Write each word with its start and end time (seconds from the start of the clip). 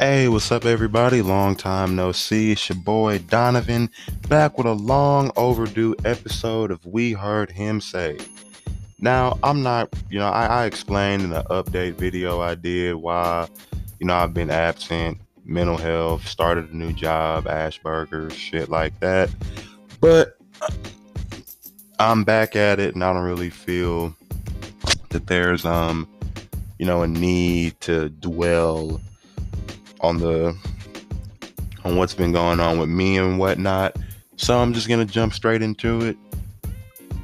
Hey, 0.00 0.28
what's 0.28 0.52
up, 0.52 0.64
everybody? 0.64 1.22
Long 1.22 1.56
time 1.56 1.96
no 1.96 2.12
see. 2.12 2.52
It's 2.52 2.68
your 2.68 2.78
boy 2.78 3.18
Donovan 3.18 3.90
back 4.28 4.56
with 4.56 4.68
a 4.68 4.72
long 4.72 5.32
overdue 5.34 5.96
episode 6.04 6.70
of 6.70 6.86
We 6.86 7.14
Heard 7.14 7.50
Him 7.50 7.80
Say. 7.80 8.18
Now, 9.00 9.40
I'm 9.42 9.64
not, 9.64 9.92
you 10.08 10.20
know, 10.20 10.28
I, 10.28 10.46
I 10.46 10.66
explained 10.66 11.22
in 11.22 11.30
the 11.30 11.42
update 11.50 11.94
video 11.94 12.40
I 12.40 12.54
did 12.54 12.94
why, 12.94 13.48
you 13.98 14.06
know, 14.06 14.14
I've 14.14 14.32
been 14.32 14.50
absent, 14.50 15.18
mental 15.44 15.76
health, 15.76 16.28
started 16.28 16.70
a 16.70 16.76
new 16.76 16.92
job, 16.92 17.46
Ashburger, 17.46 18.30
shit 18.30 18.68
like 18.68 19.00
that. 19.00 19.28
But 20.00 20.38
I'm 21.98 22.22
back 22.22 22.54
at 22.54 22.78
it 22.78 22.94
and 22.94 23.02
I 23.02 23.12
don't 23.12 23.24
really 23.24 23.50
feel 23.50 24.14
that 25.08 25.26
there's, 25.26 25.64
um, 25.64 26.08
you 26.78 26.86
know, 26.86 27.02
a 27.02 27.08
need 27.08 27.80
to 27.80 28.10
dwell 28.10 29.00
on 30.00 30.18
the 30.18 30.56
on 31.84 31.96
what's 31.96 32.14
been 32.14 32.32
going 32.32 32.60
on 32.60 32.78
with 32.78 32.88
me 32.88 33.16
and 33.16 33.38
whatnot. 33.38 33.96
So 34.36 34.58
I'm 34.58 34.72
just 34.72 34.88
gonna 34.88 35.04
jump 35.04 35.32
straight 35.32 35.62
into 35.62 36.00
it. 36.02 36.16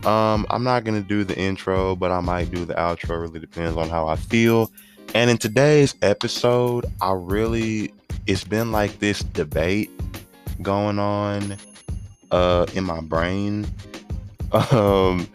Um, 0.07 0.47
I'm 0.51 0.65
not 0.65 0.85
gonna 0.85 1.03
do 1.03 1.25
the 1.25 1.37
intro, 1.37 1.97
but 1.97 2.11
I 2.11 2.21
might 2.21 2.51
do 2.51 2.65
the 2.65 2.75
outro. 2.75 3.21
Really 3.21 3.41
depends 3.41 3.77
on 3.77 3.89
how 3.89 4.07
I 4.07 4.17
feel. 4.17 4.71
And 5.15 5.31
in 5.31 5.39
today's 5.39 5.95
episode, 6.03 6.87
I 7.01 7.13
really 7.13 7.93
it's 8.27 8.45
been 8.45 8.73
like 8.73 8.99
this 8.99 9.23
debate 9.23 9.91
going 10.63 10.99
on 10.99 11.57
uh 12.31 12.67
in 12.75 12.85
my 12.85 13.01
brain. 13.01 13.67
Um, 14.71 15.29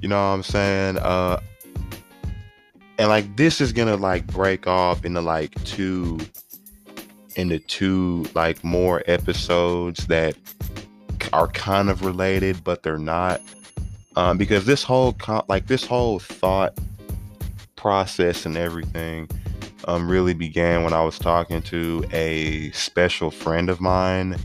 you 0.00 0.08
know 0.08 0.16
what 0.16 0.34
I'm 0.34 0.42
saying? 0.42 0.98
Uh 0.98 1.38
and 2.98 3.08
like 3.08 3.36
this 3.36 3.60
is 3.60 3.72
gonna 3.72 3.96
like 3.96 4.26
break 4.26 4.66
off 4.66 5.04
into 5.04 5.20
like 5.20 5.52
two 5.64 6.18
into 7.36 7.58
two 7.58 8.26
like 8.34 8.62
more 8.62 9.02
episodes 9.06 10.06
that 10.06 10.36
are 11.32 11.48
kind 11.48 11.90
of 11.90 12.04
related 12.04 12.62
but 12.64 12.82
they're 12.82 12.98
not. 12.98 13.40
Um, 14.16 14.38
because 14.38 14.64
this 14.64 14.84
whole 14.84 15.12
con- 15.14 15.44
like 15.48 15.66
this 15.66 15.84
whole 15.84 16.20
thought 16.20 16.78
process 17.76 18.46
and 18.46 18.56
everything 18.56 19.28
um, 19.86 20.08
really 20.08 20.34
began 20.34 20.84
when 20.84 20.92
I 20.92 21.02
was 21.04 21.18
talking 21.18 21.60
to 21.62 22.04
a 22.12 22.70
special 22.70 23.30
friend 23.30 23.68
of 23.68 23.80
mine. 23.80 24.36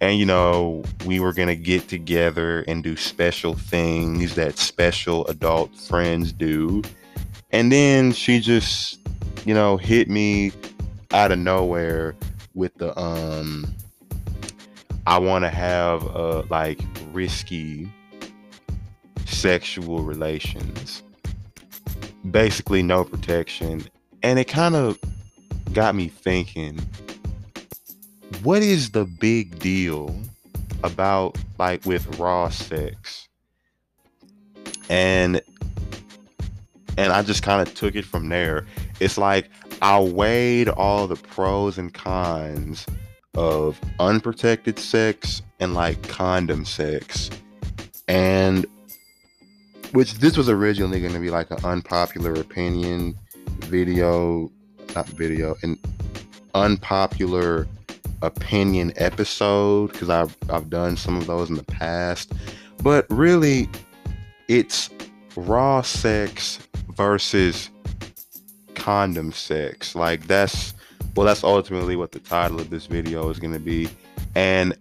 And 0.00 0.18
you 0.18 0.26
know 0.26 0.82
we 1.06 1.20
were 1.20 1.32
gonna 1.32 1.54
get 1.54 1.88
together 1.88 2.62
and 2.66 2.82
do 2.82 2.96
special 2.96 3.54
things 3.54 4.34
that 4.34 4.58
special 4.58 5.26
adult 5.26 5.76
friends 5.76 6.32
do. 6.32 6.82
And 7.50 7.70
then 7.70 8.12
she 8.12 8.40
just 8.40 8.98
you 9.44 9.54
know 9.54 9.76
hit 9.76 10.08
me 10.08 10.52
out 11.12 11.32
of 11.32 11.38
nowhere 11.38 12.14
with 12.54 12.74
the 12.76 12.98
um 12.98 13.74
I 15.06 15.18
want 15.18 15.44
to 15.44 15.50
have 15.50 16.04
uh 16.16 16.42
like 16.48 16.80
risky 17.12 17.90
sexual 19.26 20.02
relations. 20.02 21.02
Basically 22.30 22.82
no 22.82 23.04
protection. 23.04 23.84
And 24.22 24.38
it 24.38 24.46
kind 24.46 24.76
of 24.76 24.98
got 25.72 25.94
me 25.94 26.08
thinking 26.08 26.78
what 28.42 28.62
is 28.62 28.90
the 28.90 29.04
big 29.04 29.58
deal 29.58 30.16
about 30.82 31.36
like 31.58 31.84
with 31.84 32.18
raw 32.18 32.48
sex? 32.48 33.28
And 34.88 35.40
and 36.98 37.12
I 37.12 37.22
just 37.22 37.42
kind 37.42 37.66
of 37.66 37.74
took 37.74 37.94
it 37.94 38.04
from 38.04 38.28
there. 38.28 38.66
It's 39.00 39.16
like 39.16 39.50
I 39.82 39.98
weighed 39.98 40.68
all 40.68 41.08
the 41.08 41.16
pros 41.16 41.76
and 41.76 41.92
cons 41.92 42.86
of 43.34 43.80
unprotected 43.98 44.78
sex 44.78 45.42
and 45.58 45.74
like 45.74 46.06
condom 46.06 46.64
sex. 46.64 47.30
And 48.06 48.64
which 49.90 50.14
this 50.14 50.36
was 50.36 50.48
originally 50.48 51.00
going 51.00 51.14
to 51.14 51.18
be 51.18 51.30
like 51.30 51.50
an 51.50 51.64
unpopular 51.64 52.32
opinion 52.34 53.18
video, 53.58 54.52
not 54.94 55.08
video, 55.08 55.56
an 55.64 55.76
unpopular 56.54 57.66
opinion 58.22 58.92
episode 58.94 59.90
because 59.90 60.08
I've 60.08 60.36
I've 60.48 60.70
done 60.70 60.96
some 60.96 61.16
of 61.16 61.26
those 61.26 61.50
in 61.50 61.56
the 61.56 61.64
past. 61.64 62.32
But 62.84 63.04
really 63.10 63.68
it's 64.46 64.90
raw 65.34 65.82
sex 65.82 66.60
versus 66.96 67.68
condom 68.82 69.30
sex. 69.30 69.94
Like 69.94 70.26
that's 70.26 70.74
well, 71.14 71.24
that's 71.24 71.44
ultimately 71.44 71.94
what 71.94 72.10
the 72.10 72.18
title 72.18 72.58
of 72.60 72.68
this 72.68 72.86
video 72.86 73.28
is 73.28 73.38
gonna 73.38 73.60
be. 73.60 73.88
And 74.34 74.76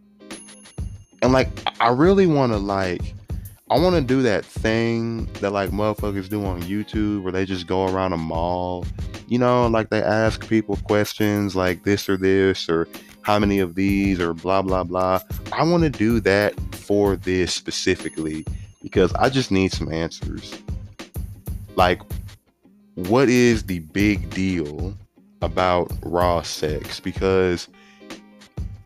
and 1.22 1.32
like 1.32 1.50
I 1.80 1.90
really 1.90 2.26
wanna 2.26 2.58
like 2.58 3.14
I 3.70 3.78
wanna 3.78 4.02
do 4.02 4.24
that 4.24 4.44
thing 4.44 5.26
that 5.34 5.52
like 5.52 5.70
motherfuckers 5.70 6.30
do 6.30 6.44
on 6.44 6.64
YouTube 6.64 7.22
where 7.22 7.32
they 7.32 7.46
just 7.46 7.68
go 7.68 7.86
around 7.86 8.14
a 8.14 8.18
mall, 8.18 8.86
you 9.28 9.38
know, 9.38 9.68
like 9.68 9.90
they 9.92 10.02
ask 10.02 10.48
people 10.50 10.78
questions 10.78 11.56
like 11.56 11.84
this 11.84 12.10
or 12.10 12.18
this 12.18 12.68
or 12.68 12.88
how 13.22 13.38
many 13.38 13.60
of 13.60 13.76
these 13.76 14.20
or 14.20 14.34
blah 14.34 14.64
blah 14.64 14.84
blah. 14.84 15.20
I 15.54 15.64
wanna 15.64 15.92
do 15.92 16.20
that 16.22 16.60
for 16.74 17.18
this 17.18 17.54
specifically 17.54 18.46
because 18.82 19.14
I 19.14 19.30
just 19.30 19.52
need 19.52 19.72
some 19.72 19.94
answers. 19.94 20.60
Like 21.76 22.02
what 23.08 23.30
is 23.30 23.64
the 23.64 23.80
big 23.80 24.30
deal 24.30 24.96
about 25.42 25.92
raw 26.04 26.42
sex? 26.42 27.00
Because, 27.00 27.68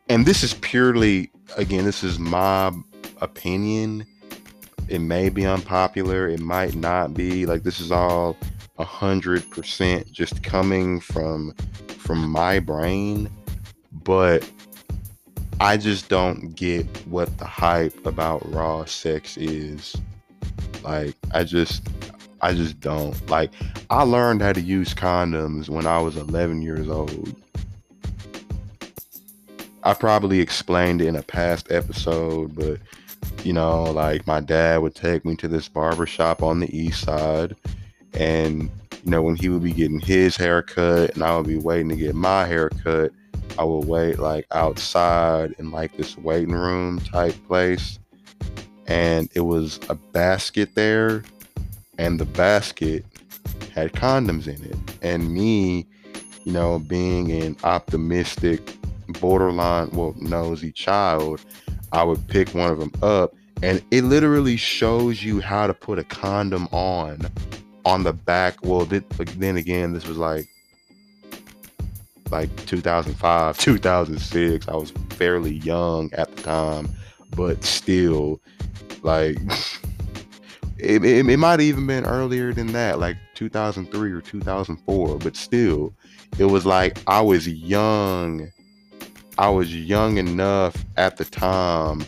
and 0.10 0.26
this 0.26 0.44
is 0.44 0.54
purely, 0.56 1.32
again, 1.58 1.86
this 1.86 2.04
is 2.04 2.20
my 2.20 2.72
opinion. 3.22 4.06
It 4.88 5.00
may 5.00 5.30
be 5.30 5.46
unpopular, 5.46 6.28
it 6.28 6.40
might 6.40 6.76
not 6.76 7.14
be. 7.14 7.46
Like, 7.46 7.64
this 7.64 7.80
is 7.80 7.92
all 7.92 8.38
a 8.78 8.84
hundred 8.84 9.50
percent 9.52 10.12
just 10.12 10.44
coming 10.44 11.00
from 11.00 11.54
from 11.98 12.30
my 12.30 12.60
brain, 12.60 13.30
but 13.92 14.50
I 15.60 15.78
just 15.78 16.10
don't 16.10 16.54
get 16.56 16.86
what 17.08 17.38
the 17.38 17.46
hype 17.46 18.06
about 18.06 18.52
raw 18.54 18.86
sex 18.86 19.38
is. 19.38 19.96
Like, 20.84 21.16
I 21.34 21.44
just 21.44 21.88
I 22.46 22.54
just 22.54 22.80
don't. 22.80 23.28
Like, 23.28 23.50
I 23.90 24.04
learned 24.04 24.44
how 24.44 24.54
to 24.54 24.62
use 24.62 24.94
condoms 24.94 25.68
when 25.68 25.88
I 25.88 25.98
was 25.98 26.16
11 26.16 26.62
years 26.62 26.88
old. 26.88 27.36
I 29.82 29.96
probably 29.96 30.42
explained 30.42 31.02
it 31.02 31.08
in 31.08 31.16
a 31.16 31.24
past 31.24 31.72
episode, 31.72 32.54
but 32.54 32.78
you 33.44 33.52
know, 33.52 33.86
like 33.86 34.28
my 34.28 34.42
dad 34.42 34.84
would 34.84 34.94
take 34.94 35.26
me 35.26 35.36
to 35.38 35.48
this 35.48 35.68
barber 35.68 36.06
shop 36.06 36.44
on 36.44 36.60
the 36.60 36.78
east 36.78 37.02
side, 37.02 37.56
and 38.14 38.70
you 39.04 39.10
know, 39.10 39.24
when 39.24 39.38
he 39.38 39.50
would 39.50 39.64
be 39.64 39.72
getting 39.72 40.00
his 40.00 40.36
haircut 40.36 41.16
and 41.16 41.24
I 41.24 41.36
would 41.36 41.48
be 41.48 41.58
waiting 41.58 41.90
to 41.90 41.96
get 41.96 42.14
my 42.14 42.46
haircut, 42.46 43.12
I 43.58 43.64
would 43.64 43.88
wait 43.88 44.20
like 44.20 44.46
outside 44.52 45.56
in 45.58 45.72
like 45.72 45.98
this 45.98 46.16
waiting 46.16 46.54
room 46.54 47.00
type 47.00 47.36
place, 47.48 47.98
and 48.86 49.30
it 49.34 49.42
was 49.42 49.80
a 49.90 49.96
basket 49.96 50.76
there 50.76 51.24
and 51.98 52.20
the 52.20 52.26
basket 52.26 53.06
had 53.74 53.94
condoms 53.94 54.48
in 54.48 54.64
it. 54.64 54.78
And 55.02 55.34
me, 55.34 55.86
you 56.44 56.52
know, 56.52 56.80
being 56.80 57.32
an 57.32 57.58
optimistic, 57.64 58.78
borderline, 59.20 59.90
well, 59.92 60.14
nosy 60.18 60.72
child, 60.72 61.42
I 61.92 62.04
would 62.04 62.28
pick 62.28 62.50
one 62.54 62.72
of 62.72 62.80
them 62.80 62.92
up 63.02 63.34
and 63.64 63.82
it 63.92 64.04
literally 64.04 64.58
shows 64.58 65.24
you 65.24 65.40
how 65.40 65.68
to 65.68 65.74
put 65.74 66.00
a 66.00 66.04
condom 66.04 66.68
on 66.72 67.20
on 67.86 68.04
the 68.04 68.14
back. 68.14 68.64
Well, 68.64 68.86
then 68.86 69.58
again, 69.58 69.94
this 69.94 70.08
was 70.08 70.18
like 70.18 70.48
like 72.32 72.54
2005, 72.66 73.58
2006. 73.60 74.68
I 74.68 74.76
was 74.76 74.92
fairly 75.12 75.56
young 75.56 76.12
at 76.14 76.36
the 76.36 76.44
time, 76.44 76.90
but 77.36 77.64
still 77.64 78.42
like 79.04 79.38
it, 80.78 81.06
it, 81.06 81.28
it 81.30 81.38
might 81.38 81.62
even 81.62 81.88
been 81.88 82.06
earlier 82.06 82.54
than 82.54 82.68
that, 82.74 83.00
like 83.00 83.18
2003 83.36 84.12
or 84.12 84.22
2004, 84.22 85.18
but 85.20 85.36
still, 85.36 85.94
it 86.38 86.46
was 86.46 86.66
like 86.66 87.00
I 87.08 87.22
was 87.22 87.48
young. 87.48 88.52
I 89.38 89.50
was 89.50 89.76
young 89.76 90.18
enough 90.18 90.76
at 90.98 91.18
the 91.18 91.26
time 91.26 92.06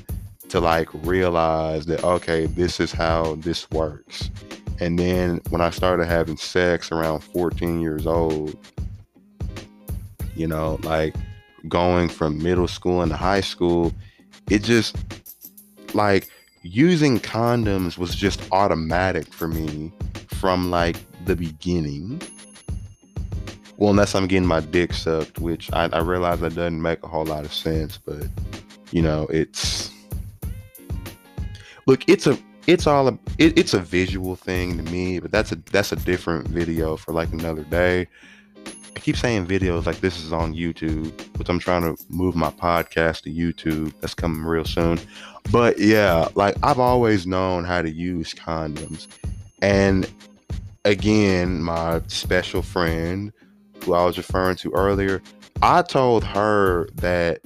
to 0.49 0.59
like 0.59 0.87
realize 1.05 1.85
that, 1.87 2.03
okay, 2.03 2.45
this 2.45 2.79
is 2.79 2.91
how 2.91 3.35
this 3.35 3.69
works. 3.71 4.29
And 4.79 4.97
then 4.97 5.41
when 5.49 5.61
I 5.61 5.69
started 5.69 6.05
having 6.05 6.37
sex 6.37 6.91
around 6.91 7.21
14 7.21 7.81
years 7.81 8.05
old, 8.05 8.55
you 10.35 10.47
know, 10.47 10.79
like 10.83 11.15
going 11.67 12.09
from 12.09 12.41
middle 12.41 12.67
school 12.67 13.01
into 13.01 13.15
high 13.15 13.41
school, 13.41 13.93
it 14.49 14.63
just 14.63 14.95
like 15.93 16.29
using 16.61 17.19
condoms 17.19 17.97
was 17.97 18.15
just 18.15 18.41
automatic 18.51 19.31
for 19.33 19.47
me 19.47 19.91
from 20.27 20.69
like 20.71 20.97
the 21.25 21.35
beginning. 21.35 22.21
Well, 23.77 23.91
unless 23.91 24.15
I'm 24.15 24.27
getting 24.27 24.47
my 24.47 24.59
dick 24.59 24.93
sucked, 24.93 25.39
which 25.39 25.71
I, 25.71 25.85
I 25.93 25.99
realize 25.99 26.39
that 26.39 26.55
doesn't 26.55 26.81
make 26.81 27.03
a 27.03 27.07
whole 27.07 27.25
lot 27.25 27.45
of 27.45 27.53
sense, 27.53 27.97
but 27.97 28.27
you 28.91 29.01
know, 29.01 29.27
it's 29.29 29.91
look, 31.85 32.07
it's 32.09 32.27
a 32.27 32.37
it's 32.67 32.85
all 32.85 33.07
a 33.07 33.17
it, 33.37 33.57
it's 33.57 33.73
a 33.73 33.79
visual 33.79 34.35
thing 34.35 34.77
to 34.77 34.83
me, 34.91 35.19
but 35.19 35.31
that's 35.31 35.51
a 35.51 35.55
that's 35.71 35.91
a 35.91 35.95
different 35.95 36.47
video 36.47 36.97
for 36.97 37.13
like 37.13 37.31
another 37.31 37.63
day. 37.63 38.07
I 38.95 38.99
keep 38.99 39.17
saying 39.17 39.47
videos 39.47 39.85
like 39.85 39.99
this 39.99 40.23
is 40.23 40.33
on 40.33 40.53
YouTube, 40.53 41.11
which 41.37 41.49
I'm 41.49 41.59
trying 41.59 41.83
to 41.83 42.03
move 42.09 42.35
my 42.35 42.49
podcast 42.51 43.21
to 43.23 43.31
YouTube. 43.31 43.93
That's 44.01 44.13
coming 44.13 44.43
real 44.43 44.65
soon. 44.65 44.99
But 45.51 45.79
yeah, 45.79 46.27
like 46.35 46.55
I've 46.63 46.79
always 46.79 47.27
known 47.27 47.63
how 47.63 47.81
to 47.81 47.89
use 47.89 48.33
condoms. 48.33 49.07
And 49.61 50.09
again, 50.85 51.61
my 51.61 52.01
special 52.07 52.61
friend 52.61 53.31
who 53.83 53.93
I 53.93 54.03
was 54.05 54.17
referring 54.17 54.57
to 54.57 54.71
earlier, 54.73 55.21
I 55.61 55.81
told 55.81 56.23
her 56.23 56.89
that 56.95 57.39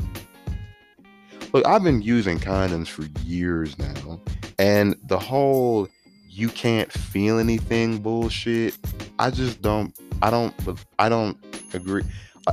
look, 1.54 1.66
I've 1.66 1.84
been 1.84 2.02
using 2.02 2.40
condoms 2.40 2.88
for 2.88 3.04
years 3.24 3.78
now, 3.78 4.20
and 4.58 4.96
the 5.06 5.20
whole 5.20 5.88
you 6.30 6.50
can't 6.50 6.92
feel 6.92 7.40
anything 7.40 8.00
bullshit, 8.00 8.78
I 9.20 9.32
just 9.32 9.62
don't 9.62 9.94
I 10.22 10.30
don't 10.30 10.54
I 11.00 11.10
don't 11.10 11.38
agree. 11.74 12.04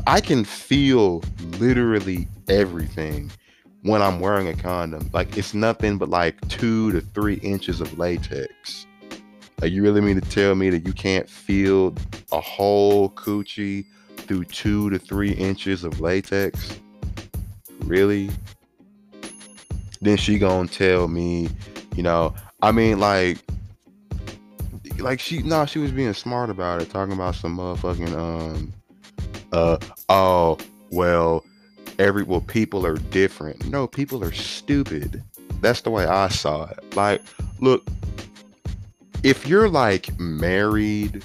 I 0.07 0.21
can 0.21 0.45
feel 0.45 1.23
literally 1.59 2.29
everything 2.49 3.31
when 3.83 4.03
I'm 4.03 4.21
wearing 4.21 4.49
a 4.49 4.55
condom. 4.55 5.09
Like 5.13 5.37
it's 5.37 5.55
nothing 5.55 5.99
but 5.99 6.09
like 6.09 6.37
2 6.49 6.93
to 6.93 7.01
3 7.01 7.35
inches 7.37 7.81
of 7.81 7.99
latex. 7.99 8.87
Like 9.61 9.73
you 9.73 9.83
really 9.83 10.01
mean 10.01 10.21
to 10.21 10.29
tell 10.29 10.55
me 10.55 10.71
that 10.71 10.87
you 10.87 10.93
can't 10.93 11.29
feel 11.29 11.95
a 12.33 12.41
whole 12.41 13.11
coochie 13.11 13.87
through 14.17 14.45
two 14.45 14.91
to 14.91 14.99
three 14.99 15.33
inches 15.33 15.85
of 15.85 16.01
latex? 16.01 16.79
Really? 17.81 18.31
Then 20.01 20.17
she 20.17 20.39
gonna 20.39 20.69
tell 20.69 21.09
me, 21.09 21.49
you 21.97 22.03
know, 22.03 22.35
I 22.63 22.71
mean 22.71 23.01
like 23.01 23.39
like 24.99 25.21
she 25.21 25.43
no, 25.43 25.67
she 25.67 25.79
was 25.79 25.93
being 25.93 26.15
smart 26.15 26.51
about 26.51 26.83
it, 26.83 26.91
talking 26.91 27.15
about 27.15 27.35
some 27.35 27.57
motherfucking 27.57 28.13
um 28.17 28.73
uh 29.53 29.79
oh 30.09 30.59
well 30.91 31.45
every 31.99 32.23
well 32.23 32.41
people 32.41 32.87
are 32.87 32.97
different. 32.97 33.67
No, 33.69 33.87
people 33.87 34.23
are 34.23 34.33
stupid. 34.33 35.23
That's 35.61 35.81
the 35.81 35.91
way 35.91 36.07
I 36.07 36.29
saw 36.29 36.67
it. 36.67 36.97
Like, 36.97 37.23
look, 37.61 37.87
if 39.23 39.47
you're 39.47 39.69
like 39.69 40.19
married, 40.19 41.25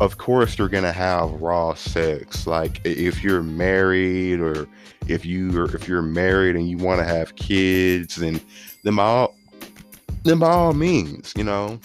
of 0.00 0.18
course 0.18 0.58
you're 0.58 0.68
gonna 0.68 0.92
have 0.92 1.30
raw 1.40 1.74
sex. 1.74 2.46
Like 2.46 2.80
if 2.84 3.22
you're 3.22 3.42
married 3.42 4.40
or 4.40 4.68
if 5.08 5.26
you 5.26 5.60
are 5.60 5.74
if 5.74 5.88
you're 5.88 6.02
married 6.02 6.56
and 6.56 6.68
you 6.68 6.76
want 6.76 7.00
to 7.00 7.04
have 7.04 7.36
kids, 7.36 8.18
and 8.18 8.40
then 8.84 8.98
all 8.98 9.34
then 10.24 10.38
by 10.38 10.50
all 10.50 10.74
means, 10.74 11.32
you 11.36 11.44
know, 11.44 11.80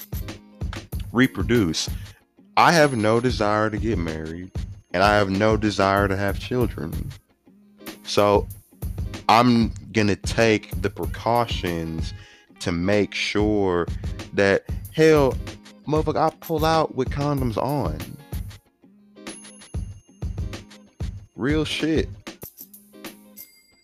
reproduce. 1.15 1.89
I 2.57 2.71
have 2.73 2.95
no 2.95 3.19
desire 3.19 3.69
to 3.69 3.77
get 3.77 3.97
married, 3.97 4.51
and 4.93 5.01
I 5.01 5.15
have 5.15 5.29
no 5.29 5.57
desire 5.57 6.07
to 6.07 6.15
have 6.15 6.39
children. 6.39 7.11
So 8.03 8.47
I'm 9.27 9.71
gonna 9.91 10.15
take 10.15 10.81
the 10.81 10.89
precautions 10.89 12.13
to 12.59 12.71
make 12.71 13.13
sure 13.13 13.87
that 14.33 14.65
hell, 14.93 15.37
motherfucker, 15.87 16.17
I 16.17 16.35
pull 16.39 16.65
out 16.65 16.95
with 16.95 17.09
condoms 17.09 17.57
on. 17.57 17.97
Real 21.35 21.65
shit. 21.65 22.09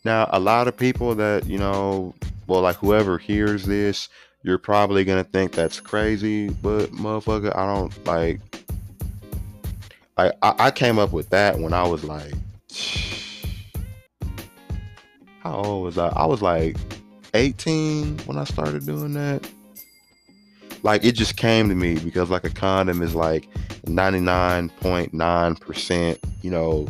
Now, 0.04 0.30
a 0.32 0.40
lot 0.40 0.68
of 0.68 0.76
people 0.76 1.14
that, 1.16 1.46
you 1.46 1.58
know, 1.58 2.16
well, 2.48 2.62
like 2.62 2.78
whoever 2.78 3.18
hears 3.18 3.66
this, 3.66 4.10
you're 4.44 4.58
probably 4.58 5.04
gonna 5.04 5.24
think 5.24 5.52
that's 5.52 5.80
crazy, 5.80 6.50
but 6.50 6.92
motherfucker, 6.92 7.56
I 7.56 7.66
don't 7.66 8.06
like. 8.06 8.40
I 10.18 10.32
I 10.42 10.72
came 10.72 11.00
up 11.00 11.12
with 11.12 11.30
that 11.30 11.60
when 11.60 11.74
I 11.74 11.88
was 11.88 12.04
like, 12.04 12.34
how 15.40 15.56
old 15.56 15.84
was 15.84 15.98
I? 15.98 16.08
I 16.10 16.26
was 16.26 16.42
like 16.42 16.76
18 17.34 18.20
when 18.20 18.38
I 18.38 18.44
started 18.44 18.86
doing 18.86 19.14
that. 19.14 19.50
Like 20.84 21.04
it 21.06 21.14
just 21.14 21.38
came 21.38 21.70
to 21.70 21.76
me 21.76 21.98
because 22.00 22.30
like 22.30 22.44
a 22.44 22.50
condom 22.50 23.02
is 23.02 23.16
like 23.16 23.48
99.9%, 23.86 26.18
you 26.42 26.52
know, 26.52 26.88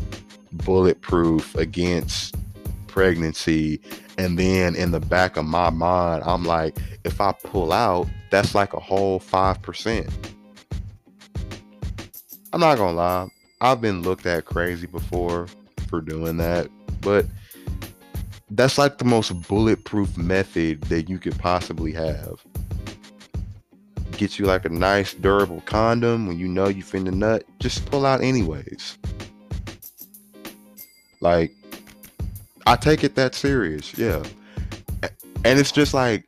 bulletproof 0.54 1.54
against 1.56 2.31
pregnancy. 2.92 3.82
And 4.18 4.38
then 4.38 4.76
in 4.76 4.92
the 4.92 5.00
back 5.00 5.38
of 5.38 5.46
my 5.46 5.70
mind, 5.72 6.24
I'm 6.26 6.44
like, 6.44 6.78
if 7.04 7.20
I 7.20 7.32
pull 7.32 7.74
out, 7.74 8.08
that's 8.30 8.54
like 8.54 8.74
a 8.74 8.80
whole 8.80 9.20
5%. 9.20 10.14
I'm 12.54 12.60
not 12.60 12.78
gonna 12.78 12.98
lie, 12.98 13.28
I've 13.62 13.80
been 13.80 14.02
looked 14.02 14.26
at 14.26 14.46
crazy 14.46 14.86
before 14.86 15.48
for 15.88 16.02
doing 16.02 16.38
that, 16.38 16.70
but 17.00 17.26
that's 18.52 18.78
like 18.78 18.98
the 18.98 19.06
most 19.06 19.48
bulletproof 19.48 20.18
method 20.18 20.82
that 20.84 21.10
you 21.10 21.18
could 21.18 21.40
possibly 21.40 21.94
have. 21.94 22.44
Get 24.12 24.38
you 24.38 24.46
like 24.46 24.66
a 24.66 24.70
nice 24.70 25.14
durable 25.14 25.62
condom 25.62 26.28
when 26.28 26.38
you 26.38 26.50
know 26.50 26.68
you 26.68 26.84
finna 26.84 27.14
nut, 27.14 27.46
just 27.60 27.86
pull 27.90 28.06
out 28.06 28.22
anyways. 28.22 28.98
Like, 31.22 31.54
I 32.68 32.76
take 32.76 33.04
it 33.04 33.16
that 33.16 33.36
serious, 33.36 33.98
yeah. 33.98 34.24
And 35.44 35.60
it's 35.60 35.72
just 35.72 35.94
like, 35.94 36.26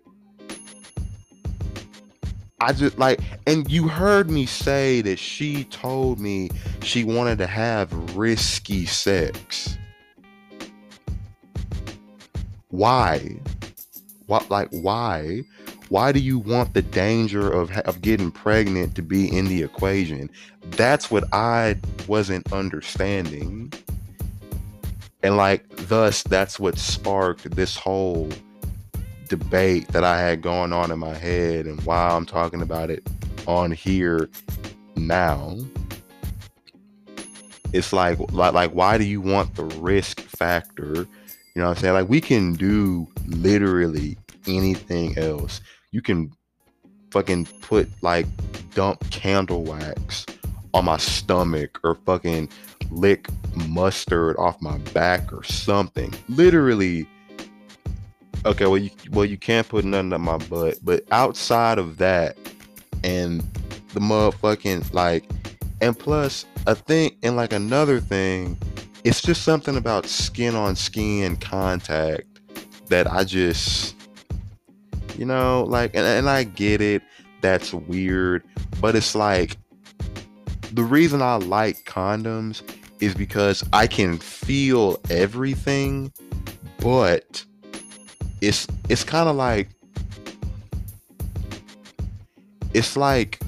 I 2.59 2.71
just 2.73 2.97
like, 2.97 3.19
and 3.45 3.69
you 3.69 3.87
heard 3.87 4.29
me 4.29 4.45
say 4.45 5.01
that 5.01 5.19
she 5.19 5.65
told 5.65 6.19
me 6.19 6.49
she 6.81 7.03
wanted 7.03 7.37
to 7.39 7.47
have 7.47 8.15
risky 8.15 8.85
sex. 8.85 9.77
Why? 12.69 13.37
What 14.27 14.49
like 14.49 14.69
why? 14.71 15.43
Why 15.89 16.11
do 16.11 16.19
you 16.19 16.39
want 16.39 16.73
the 16.73 16.81
danger 16.81 17.51
of 17.51 17.71
of 17.79 18.01
getting 18.01 18.31
pregnant 18.31 18.95
to 18.95 19.01
be 19.01 19.35
in 19.35 19.45
the 19.45 19.61
equation? 19.61 20.29
That's 20.71 21.11
what 21.11 21.25
i 21.33 21.75
wasn't 22.07 22.51
understanding 22.53 23.71
and 25.23 25.37
like 25.37 25.67
thus 25.87 26.23
that's 26.23 26.59
what 26.59 26.77
sparked 26.77 27.49
this 27.55 27.75
whole 27.75 28.29
debate 29.29 29.87
that 29.89 30.03
i 30.03 30.19
had 30.19 30.41
going 30.41 30.71
on 30.73 30.91
in 30.91 30.99
my 30.99 31.13
head 31.13 31.65
and 31.65 31.81
why 31.85 32.09
i'm 32.09 32.25
talking 32.25 32.61
about 32.61 32.89
it 32.89 33.07
on 33.47 33.71
here 33.71 34.29
now 34.95 35.57
it's 37.71 37.91
like 37.91 38.19
like, 38.31 38.53
like 38.53 38.71
why 38.71 38.97
do 38.97 39.03
you 39.03 39.21
want 39.21 39.55
the 39.55 39.63
risk 39.63 40.19
factor 40.21 41.07
you 41.55 41.61
know 41.61 41.67
what 41.67 41.77
I'm 41.77 41.81
saying? 41.81 41.93
Like 41.93 42.09
we 42.09 42.19
can 42.19 42.53
do 42.53 43.07
literally 43.27 44.17
anything 44.47 45.17
else. 45.17 45.61
You 45.91 46.01
can 46.01 46.31
fucking 47.11 47.45
put 47.61 47.89
like 48.01 48.25
dump 48.73 49.07
candle 49.11 49.63
wax 49.63 50.25
on 50.73 50.85
my 50.85 50.97
stomach 50.97 51.79
or 51.83 51.93
fucking 51.93 52.49
lick 52.93 53.27
mustard 53.67 54.35
off 54.37 54.61
my 54.61 54.77
back 54.93 55.31
or 55.33 55.43
something. 55.43 56.13
Literally 56.29 57.07
Okay, 58.45 58.65
well 58.65 58.77
you 58.77 58.89
well 59.11 59.25
you 59.25 59.37
can't 59.37 59.67
put 59.67 59.85
nothing 59.85 60.11
up 60.11 60.19
my 60.19 60.37
butt, 60.37 60.77
but 60.83 61.05
outside 61.11 61.77
of 61.77 61.97
that 61.97 62.37
and 63.03 63.41
the 63.93 64.01
motherfucking 64.01 64.93
like 64.93 65.23
and 65.81 65.97
plus 65.97 66.45
a 66.67 66.75
thing 66.75 67.15
and 67.23 67.37
like 67.37 67.53
another 67.53 67.99
thing 67.99 68.57
it's 69.03 69.21
just 69.21 69.43
something 69.43 69.75
about 69.75 70.07
skin 70.07 70.55
on 70.55 70.75
skin 70.75 71.35
contact 71.35 72.39
that 72.87 73.11
I 73.11 73.23
just, 73.25 73.95
you 75.17 75.25
know, 75.25 75.65
like, 75.67 75.93
and, 75.93 76.05
and 76.05 76.29
I 76.29 76.43
get 76.43 76.81
it. 76.81 77.01
That's 77.41 77.73
weird. 77.73 78.43
But 78.79 78.95
it's 78.95 79.13
like, 79.13 79.57
the 80.71 80.83
reason 80.83 81.21
I 81.21 81.35
like 81.35 81.83
condoms 81.85 82.61
is 83.03 83.13
because 83.13 83.65
I 83.73 83.85
can 83.85 84.17
feel 84.17 84.97
everything, 85.09 86.13
but 86.79 87.43
it's 88.39 88.65
it's 88.87 89.03
kind 89.03 89.27
of 89.27 89.35
like 89.35 89.67
it's 92.73 92.95
like 92.95 93.41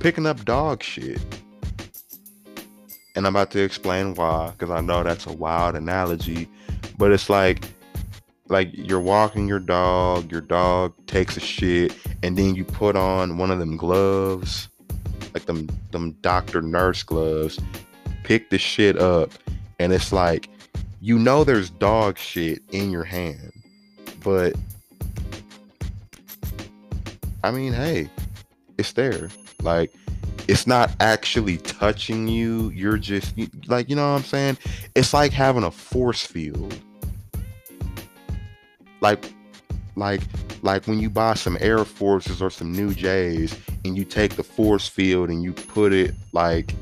picking 0.00 0.26
up 0.26 0.44
dog 0.44 0.82
shit. 0.82 1.20
And 3.14 3.26
I'm 3.26 3.36
about 3.36 3.52
to 3.52 3.62
explain 3.62 4.14
why 4.14 4.50
because 4.50 4.70
I 4.70 4.80
know 4.80 5.04
that's 5.04 5.26
a 5.26 5.32
wild 5.32 5.76
analogy, 5.76 6.48
but 6.98 7.12
it's 7.12 7.30
like 7.30 7.64
like 8.48 8.70
you're 8.72 8.98
walking 8.98 9.46
your 9.46 9.60
dog, 9.60 10.32
your 10.32 10.40
dog 10.40 10.94
takes 11.06 11.36
a 11.36 11.40
shit, 11.40 11.94
and 12.24 12.36
then 12.36 12.56
you 12.56 12.64
put 12.64 12.96
on 12.96 13.38
one 13.38 13.52
of 13.52 13.60
them 13.60 13.76
gloves 13.76 14.69
like 15.34 15.46
them 15.46 15.68
them 15.90 16.12
doctor 16.20 16.62
nurse 16.62 17.02
gloves, 17.02 17.58
pick 18.24 18.50
the 18.50 18.58
shit 18.58 18.98
up, 18.98 19.30
and 19.78 19.92
it's 19.92 20.12
like 20.12 20.48
you 21.00 21.18
know 21.18 21.44
there's 21.44 21.70
dog 21.70 22.18
shit 22.18 22.62
in 22.72 22.90
your 22.90 23.04
hand, 23.04 23.52
but 24.22 24.54
I 27.42 27.50
mean, 27.50 27.72
hey, 27.72 28.10
it's 28.78 28.92
there. 28.92 29.30
Like 29.62 29.92
it's 30.48 30.66
not 30.66 30.90
actually 31.00 31.58
touching 31.58 32.28
you. 32.28 32.70
You're 32.70 32.98
just 32.98 33.34
like, 33.66 33.88
you 33.88 33.96
know 33.96 34.10
what 34.10 34.18
I'm 34.18 34.24
saying? 34.24 34.58
It's 34.94 35.14
like 35.14 35.32
having 35.32 35.64
a 35.64 35.70
force 35.70 36.26
field. 36.26 36.74
Like 39.00 39.32
like 39.96 40.20
like 40.62 40.86
when 40.86 40.98
you 40.98 41.10
buy 41.10 41.34
some 41.34 41.56
Air 41.60 41.84
Forces 41.84 42.42
or 42.42 42.50
some 42.50 42.72
new 42.72 42.94
J's 42.94 43.56
and 43.84 43.96
you 43.96 44.04
take 44.04 44.36
the 44.36 44.42
force 44.42 44.88
field 44.88 45.30
and 45.30 45.42
you 45.42 45.52
put 45.52 45.92
it 45.92 46.14
like 46.32 46.74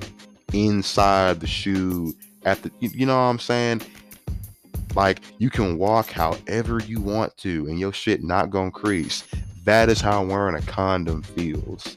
inside 0.53 1.41
the 1.41 1.47
shoe 1.47 2.15
at 2.45 2.63
the 2.63 2.71
you, 2.81 3.07
know 3.07 3.17
what 3.17 3.23
I'm 3.23 3.39
saying? 3.39 3.83
Like 4.95 5.21
you 5.39 5.51
can 5.51 5.79
walk 5.79 6.11
however 6.11 6.81
you 6.81 7.01
want 7.01 7.37
to 7.39 7.67
and 7.67 7.79
your 7.79 7.93
shit 7.93 8.23
not 8.23 8.51
gonna 8.51 8.71
crease. 8.71 9.25
That 9.65 9.89
is 9.89 10.01
how 10.01 10.25
wearing 10.25 10.57
a 10.57 10.63
condom 10.63 11.23
feels. 11.23 11.97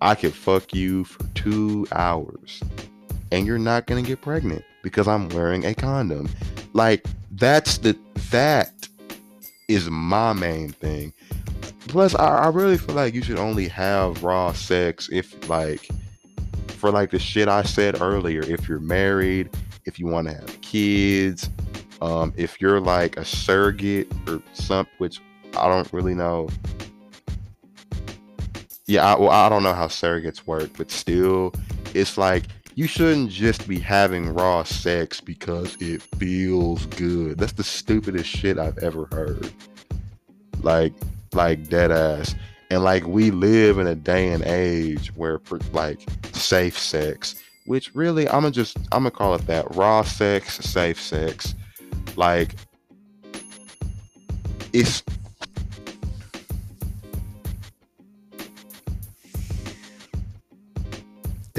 I 0.00 0.16
could 0.16 0.34
fuck 0.34 0.74
you 0.74 1.04
for 1.04 1.24
two 1.34 1.86
hours 1.92 2.60
and 3.30 3.46
you're 3.46 3.58
not 3.58 3.86
gonna 3.86 4.02
get 4.02 4.20
pregnant 4.20 4.64
because 4.82 5.06
I'm 5.06 5.28
wearing 5.30 5.64
a 5.64 5.74
condom. 5.74 6.28
Like 6.72 7.06
that's 7.32 7.78
the 7.78 7.96
that 8.30 8.88
is 9.72 9.88
my 9.90 10.32
main 10.32 10.70
thing. 10.70 11.12
Plus, 11.88 12.14
I, 12.14 12.44
I 12.44 12.48
really 12.48 12.78
feel 12.78 12.94
like 12.94 13.14
you 13.14 13.22
should 13.22 13.38
only 13.38 13.68
have 13.68 14.22
raw 14.22 14.52
sex 14.52 15.08
if 15.12 15.48
like 15.48 15.88
for 16.68 16.90
like 16.90 17.10
the 17.10 17.18
shit 17.18 17.48
I 17.48 17.62
said 17.62 18.00
earlier. 18.00 18.42
If 18.42 18.68
you're 18.68 18.80
married, 18.80 19.50
if 19.84 19.98
you 19.98 20.06
want 20.06 20.28
to 20.28 20.34
have 20.34 20.60
kids, 20.60 21.48
um, 22.00 22.32
if 22.36 22.60
you're 22.60 22.80
like 22.80 23.16
a 23.16 23.24
surrogate 23.24 24.12
or 24.26 24.42
something, 24.52 24.92
which 24.98 25.20
I 25.56 25.68
don't 25.68 25.92
really 25.92 26.14
know. 26.14 26.48
Yeah, 28.86 29.14
I, 29.14 29.18
well, 29.18 29.30
I 29.30 29.48
don't 29.48 29.62
know 29.62 29.74
how 29.74 29.86
surrogates 29.86 30.46
work, 30.46 30.70
but 30.76 30.90
still, 30.90 31.52
it's 31.94 32.18
like 32.18 32.44
you 32.74 32.86
shouldn't 32.86 33.30
just 33.30 33.68
be 33.68 33.78
having 33.78 34.32
raw 34.32 34.62
sex 34.62 35.20
because 35.20 35.76
it 35.80 36.02
feels 36.18 36.86
good. 36.86 37.38
That's 37.38 37.52
the 37.52 37.64
stupidest 37.64 38.28
shit 38.28 38.58
I've 38.58 38.78
ever 38.78 39.06
heard. 39.12 39.52
Like, 40.62 40.92
like 41.34 41.68
dead 41.68 41.90
ass. 41.90 42.34
And 42.70 42.82
like 42.82 43.06
we 43.06 43.30
live 43.30 43.78
in 43.78 43.86
a 43.86 43.94
day 43.94 44.28
and 44.28 44.42
age 44.44 45.14
where 45.14 45.40
like 45.72 46.00
safe 46.32 46.78
sex, 46.78 47.42
which 47.66 47.94
really 47.94 48.26
I'm 48.26 48.42
gonna 48.42 48.50
just 48.50 48.78
I'm 48.92 49.02
gonna 49.02 49.10
call 49.10 49.34
it 49.34 49.46
that 49.46 49.74
raw 49.76 50.02
sex, 50.02 50.54
safe 50.54 50.98
sex. 51.00 51.54
Like 52.16 52.54
it's 54.72 55.02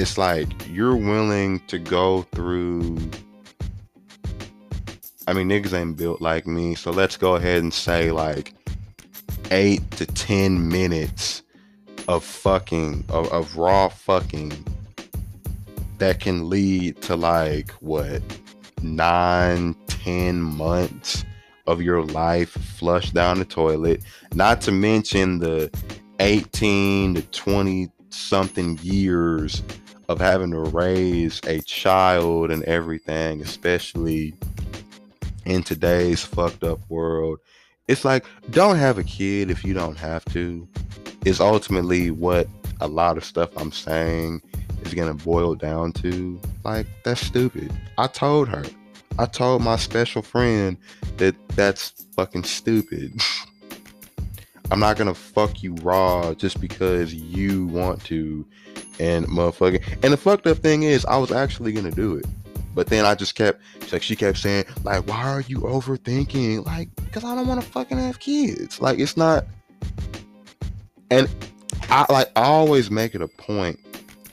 it's 0.03 0.17
like 0.17 0.49
you're 0.69 0.97
willing 0.97 1.61
to 1.61 1.79
go 1.79 2.23
through 2.33 2.97
I 5.25 5.31
mean 5.31 5.47
niggas 5.47 5.71
ain't 5.71 5.95
built 5.95 6.19
like 6.19 6.45
me, 6.45 6.75
so 6.75 6.91
let's 6.91 7.15
go 7.15 7.35
ahead 7.35 7.63
and 7.63 7.73
say 7.73 8.11
like 8.11 8.53
eight 9.49 9.89
to 9.91 10.05
ten 10.05 10.67
minutes 10.67 11.43
of 12.09 12.21
fucking 12.21 13.05
of, 13.07 13.31
of 13.31 13.55
raw 13.55 13.87
fucking 13.87 14.51
that 15.99 16.19
can 16.19 16.49
lead 16.49 17.01
to 17.03 17.15
like 17.15 17.71
what 17.79 18.21
nine, 18.81 19.73
ten 19.87 20.41
months 20.41 21.23
of 21.65 21.81
your 21.81 22.03
life 22.03 22.49
flushed 22.49 23.13
down 23.13 23.39
the 23.39 23.45
toilet. 23.45 24.03
Not 24.33 24.59
to 24.63 24.73
mention 24.73 25.39
the 25.39 25.71
18 26.19 27.15
to 27.15 27.21
20 27.21 27.89
something 28.09 28.77
years 28.83 29.63
of 30.09 30.19
having 30.19 30.51
to 30.51 30.59
raise 30.59 31.39
a 31.45 31.59
child 31.61 32.51
and 32.51 32.63
everything, 32.63 33.41
especially 33.41 34.33
in 35.45 35.63
today's 35.63 36.23
fucked 36.23 36.63
up 36.63 36.79
world. 36.89 37.39
It's 37.87 38.05
like, 38.05 38.25
don't 38.51 38.77
have 38.77 38.97
a 38.97 39.03
kid 39.03 39.51
if 39.51 39.63
you 39.63 39.73
don't 39.73 39.97
have 39.97 40.23
to, 40.25 40.67
is 41.25 41.39
ultimately 41.39 42.11
what 42.11 42.47
a 42.81 42.87
lot 42.87 43.17
of 43.17 43.25
stuff 43.25 43.49
I'm 43.57 43.71
saying 43.71 44.41
is 44.83 44.93
going 44.93 45.15
to 45.15 45.23
boil 45.23 45.55
down 45.55 45.91
to. 45.93 46.39
Like, 46.63 46.87
that's 47.03 47.25
stupid. 47.25 47.71
I 47.97 48.07
told 48.07 48.47
her. 48.49 48.63
I 49.19 49.25
told 49.25 49.61
my 49.61 49.75
special 49.75 50.21
friend 50.21 50.77
that 51.17 51.35
that's 51.49 51.89
fucking 52.15 52.45
stupid. 52.45 53.13
I'm 54.71 54.79
not 54.79 54.97
gonna 54.97 55.13
fuck 55.13 55.61
you 55.61 55.75
raw 55.75 56.33
just 56.33 56.59
because 56.59 57.13
you 57.13 57.67
want 57.67 58.03
to 58.05 58.45
and 58.99 59.27
motherfucking 59.27 60.03
and 60.03 60.13
the 60.13 60.17
fucked 60.17 60.47
up 60.47 60.57
thing 60.57 60.83
is 60.83 61.05
I 61.05 61.17
was 61.17 61.31
actually 61.31 61.73
gonna 61.73 61.91
do 61.91 62.15
it. 62.15 62.25
But 62.75 62.87
then 62.87 63.05
I 63.05 63.13
just 63.13 63.35
kept 63.35 63.61
like 63.91 64.01
she 64.01 64.15
kept 64.15 64.39
saying, 64.39 64.65
like, 64.83 65.07
why 65.07 65.21
are 65.23 65.41
you 65.41 65.59
overthinking? 65.59 66.65
Like, 66.65 66.89
because 66.95 67.23
I 67.23 67.35
don't 67.35 67.47
want 67.47 67.61
to 67.61 67.67
fucking 67.67 67.99
have 67.99 68.19
kids. 68.19 68.81
Like 68.81 68.99
it's 68.99 69.15
not 69.15 69.45
and 71.11 71.29
I 71.89 72.11
like 72.11 72.31
I 72.35 72.43
always 72.43 72.89
make 72.89 73.15
it 73.15 73.21
a 73.21 73.27
point 73.27 73.79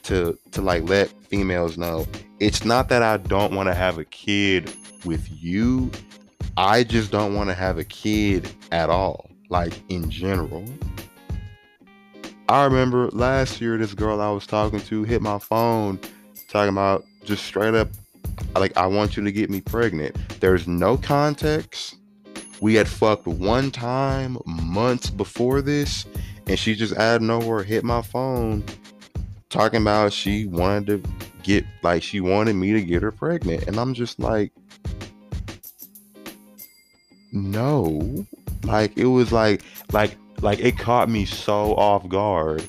to 0.03 0.37
to 0.51 0.61
like 0.61 0.83
let 0.83 1.09
females 1.27 1.77
know 1.77 2.07
it's 2.39 2.65
not 2.65 2.89
that 2.89 3.03
I 3.03 3.17
don't 3.17 3.53
want 3.53 3.69
to 3.69 3.75
have 3.75 3.99
a 3.99 4.05
kid 4.05 4.73
with 5.05 5.27
you. 5.31 5.91
I 6.57 6.83
just 6.83 7.11
don't 7.11 7.35
want 7.35 7.49
to 7.49 7.53
have 7.53 7.77
a 7.77 7.83
kid 7.83 8.49
at 8.71 8.89
all, 8.89 9.29
like 9.51 9.73
in 9.89 10.09
general. 10.09 10.65
I 12.49 12.63
remember 12.63 13.09
last 13.11 13.61
year, 13.61 13.77
this 13.77 13.93
girl 13.93 14.19
I 14.19 14.31
was 14.31 14.47
talking 14.47 14.79
to 14.81 15.03
hit 15.03 15.21
my 15.21 15.37
phone 15.37 15.99
talking 16.49 16.69
about 16.69 17.05
just 17.23 17.45
straight 17.45 17.75
up, 17.75 17.87
like, 18.55 18.75
I 18.75 18.87
want 18.87 19.15
you 19.15 19.23
to 19.23 19.31
get 19.31 19.49
me 19.49 19.61
pregnant. 19.61 20.17
There's 20.41 20.67
no 20.67 20.97
context. 20.97 21.95
We 22.59 22.73
had 22.75 22.87
fucked 22.87 23.27
one 23.27 23.71
time 23.71 24.37
months 24.45 25.09
before 25.09 25.61
this, 25.61 26.05
and 26.47 26.59
she 26.59 26.75
just 26.75 26.95
out 26.97 27.17
of 27.17 27.21
nowhere 27.21 27.63
hit 27.63 27.83
my 27.83 28.01
phone 28.01 28.63
talking 29.49 29.81
about 29.81 30.11
she 30.13 30.45
wanted 30.45 31.03
to 31.03 31.09
get, 31.43 31.65
like, 31.83 32.03
she 32.03 32.19
wanted 32.19 32.55
me 32.55 32.73
to 32.73 32.81
get 32.81 33.01
her 33.01 33.11
pregnant. 33.11 33.67
And 33.67 33.77
I'm 33.77 33.93
just 33.93 34.19
like, 34.19 34.51
no. 37.31 38.25
Like, 38.63 38.97
it 38.97 39.05
was 39.05 39.31
like, 39.31 39.63
like, 39.91 40.17
like 40.41 40.59
it 40.59 40.77
caught 40.77 41.09
me 41.09 41.25
so 41.25 41.75
off 41.75 42.07
guard. 42.09 42.67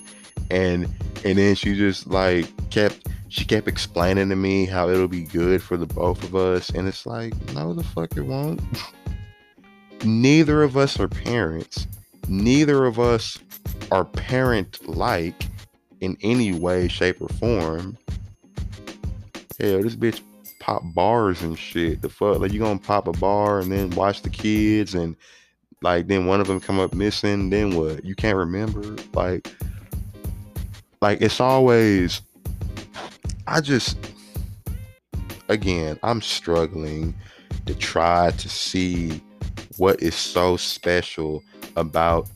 And 0.51 0.89
and 1.25 1.39
then 1.39 1.55
she 1.55 1.75
just 1.75 2.07
like 2.07 2.47
kept 2.71 3.09
she 3.29 3.45
kept 3.45 3.69
explaining 3.69 4.29
to 4.29 4.37
me 4.37 4.67
how 4.67 4.89
it'll 4.89 5.09
be 5.09 5.25
good 5.25 5.63
for 5.63 5.77
the 5.77 5.87
both 5.87 6.23
of 6.23 6.37
us. 6.37 6.71
And 6.71 6.87
it's 6.87 7.07
like 7.07 7.35
no 7.55 7.73
the 7.73 7.85
fuck 7.85 8.17
it 8.17 8.23
won't. 8.23 8.61
Neither 10.05 10.63
of 10.63 10.77
us 10.77 10.99
are 11.01 11.09
parents. 11.09 11.87
Neither 12.29 12.87
of 12.87 12.99
us 12.99 13.39
are 13.91 14.05
parent 14.05 14.87
like 14.89 15.47
in 16.01 16.17
any 16.23 16.53
way 16.53 16.89
shape 16.89 17.21
or 17.21 17.29
form. 17.29 17.97
Hell 19.61 19.83
this 19.83 19.97
bitch 19.97 20.21
pop 20.61 20.83
bars 20.95 21.43
and 21.43 21.59
shit. 21.59 22.03
The 22.03 22.09
fuck? 22.09 22.39
Like 22.39 22.53
you 22.53 22.61
gonna 22.61 22.79
pop 22.79 23.07
a 23.07 23.13
bar 23.13 23.61
and 23.61 23.71
then 23.71 23.91
watch 23.91 24.23
the 24.23 24.31
kids 24.31 24.95
and 24.95 25.17
like 25.83 26.07
then 26.07 26.27
one 26.27 26.41
of 26.41 26.47
them 26.47 26.61
come 26.61 26.81
up 26.81 26.95
missing 26.95 27.51
then 27.51 27.77
what? 27.77 28.05
You 28.05 28.15
can't 28.15 28.37
remember? 28.37 28.97
Like 29.15 29.55
like 31.01 31.21
it's 31.21 31.41
always 31.41 32.23
i 33.49 33.61
just 33.61 33.99
again 35.49 35.99
i'm 36.05 36.23
struggling 36.23 37.13
to 37.67 37.75
try 37.75 38.31
to 38.31 38.49
see 38.49 39.21
what 39.79 40.01
is 40.01 40.15
so 40.15 40.57
special 40.57 41.43
about 41.77 42.29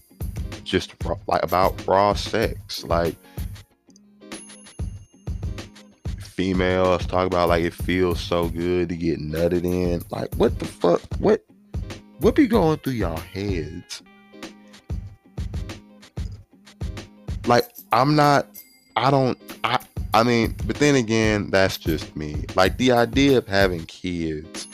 just 0.65 0.95
like 1.27 1.43
about 1.43 1.87
raw 1.87 2.13
sex. 2.13 2.85
Like 2.85 3.15
females 6.19 7.07
talk 7.07 7.27
about 7.27 7.49
like 7.49 7.65
it 7.65 7.73
feels 7.73 8.21
so 8.21 8.49
good 8.49 8.89
to 8.91 8.97
get 8.97 9.21
nutted 9.21 9.65
in. 9.65 10.03
Like 10.11 10.35
what 10.35 10.59
the 10.59 10.67
fuck? 10.67 11.01
What 11.19 11.46
what 12.19 12.35
be 12.35 12.47
going 12.47 12.79
through 12.79 12.95
y'all 12.95 13.17
heads? 13.17 14.03
Like, 17.47 17.69
I'm 17.93 18.17
not, 18.17 18.49
I 18.97 19.11
don't, 19.11 19.39
I, 19.65 19.79
I 20.15 20.23
mean, 20.23 20.57
but 20.67 20.77
then 20.77 20.97
again, 20.97 21.51
that's 21.51 21.77
just 21.77 22.17
me. 22.17 22.45
Like, 22.55 22.79
the 22.79 22.93
idea 22.93 23.39
of 23.39 23.47
having 23.47 23.85
kids, 23.87 24.67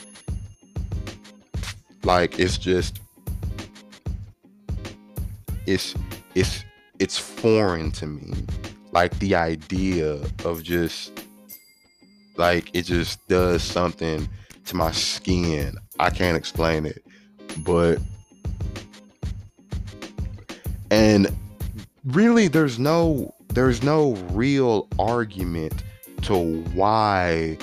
like, 2.05 2.39
it's 2.39 2.59
just, 2.59 3.01
it's, 5.67 5.95
it's, 6.35 6.65
it's 6.99 7.19
foreign 7.19 7.91
to 7.93 8.07
me. 8.07 8.33
like 8.93 9.19
the 9.19 9.35
idea 9.35 10.21
of 10.45 10.63
just 10.63 11.27
like 12.37 12.71
it 12.75 12.83
just 12.83 13.27
does 13.29 13.63
something 13.63 14.29
to 14.67 14.77
my 14.77 14.93
skin. 14.93 15.75
I 15.99 16.11
can't 16.11 16.37
explain 16.37 16.87
it. 16.87 17.05
But 17.59 17.99
and 20.91 21.35
really 22.05 22.49
there's 22.49 22.79
no 22.79 23.35
there's 23.49 23.83
no 23.83 24.13
real 24.31 24.89
argument 24.99 25.83
to 26.23 26.63
why 26.75 27.57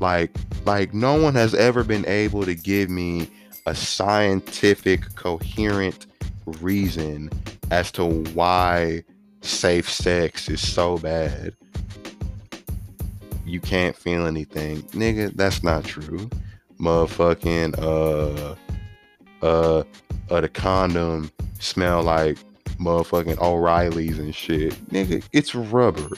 like 0.00 0.30
like 0.64 0.94
no 0.94 1.20
one 1.20 1.34
has 1.34 1.54
ever 1.54 1.84
been 1.84 2.06
able 2.06 2.44
to 2.44 2.54
give 2.54 2.90
me 2.90 3.28
a 3.66 3.74
scientific 3.74 5.14
coherent 5.14 6.06
reason 6.60 7.30
as 7.70 7.92
to 7.92 8.04
why 8.34 9.02
safe 9.42 9.88
sex 9.88 10.48
is 10.48 10.66
so 10.66 10.98
bad. 10.98 11.54
You 13.44 13.60
can't 13.60 13.96
feel 13.96 14.26
anything. 14.26 14.82
Nigga, 14.90 15.34
that's 15.34 15.62
not 15.62 15.84
true. 15.84 16.30
Motherfucking 16.80 17.78
uh 17.78 18.56
uh 19.42 19.82
uh 20.30 20.40
the 20.40 20.48
condom 20.48 21.30
smell 21.58 22.02
like 22.02 22.38
motherfucking 22.78 23.38
O'Reilly's 23.40 24.18
and 24.18 24.34
shit. 24.34 24.72
Nigga, 24.90 25.22
it's 25.32 25.54
rubber. 25.54 26.16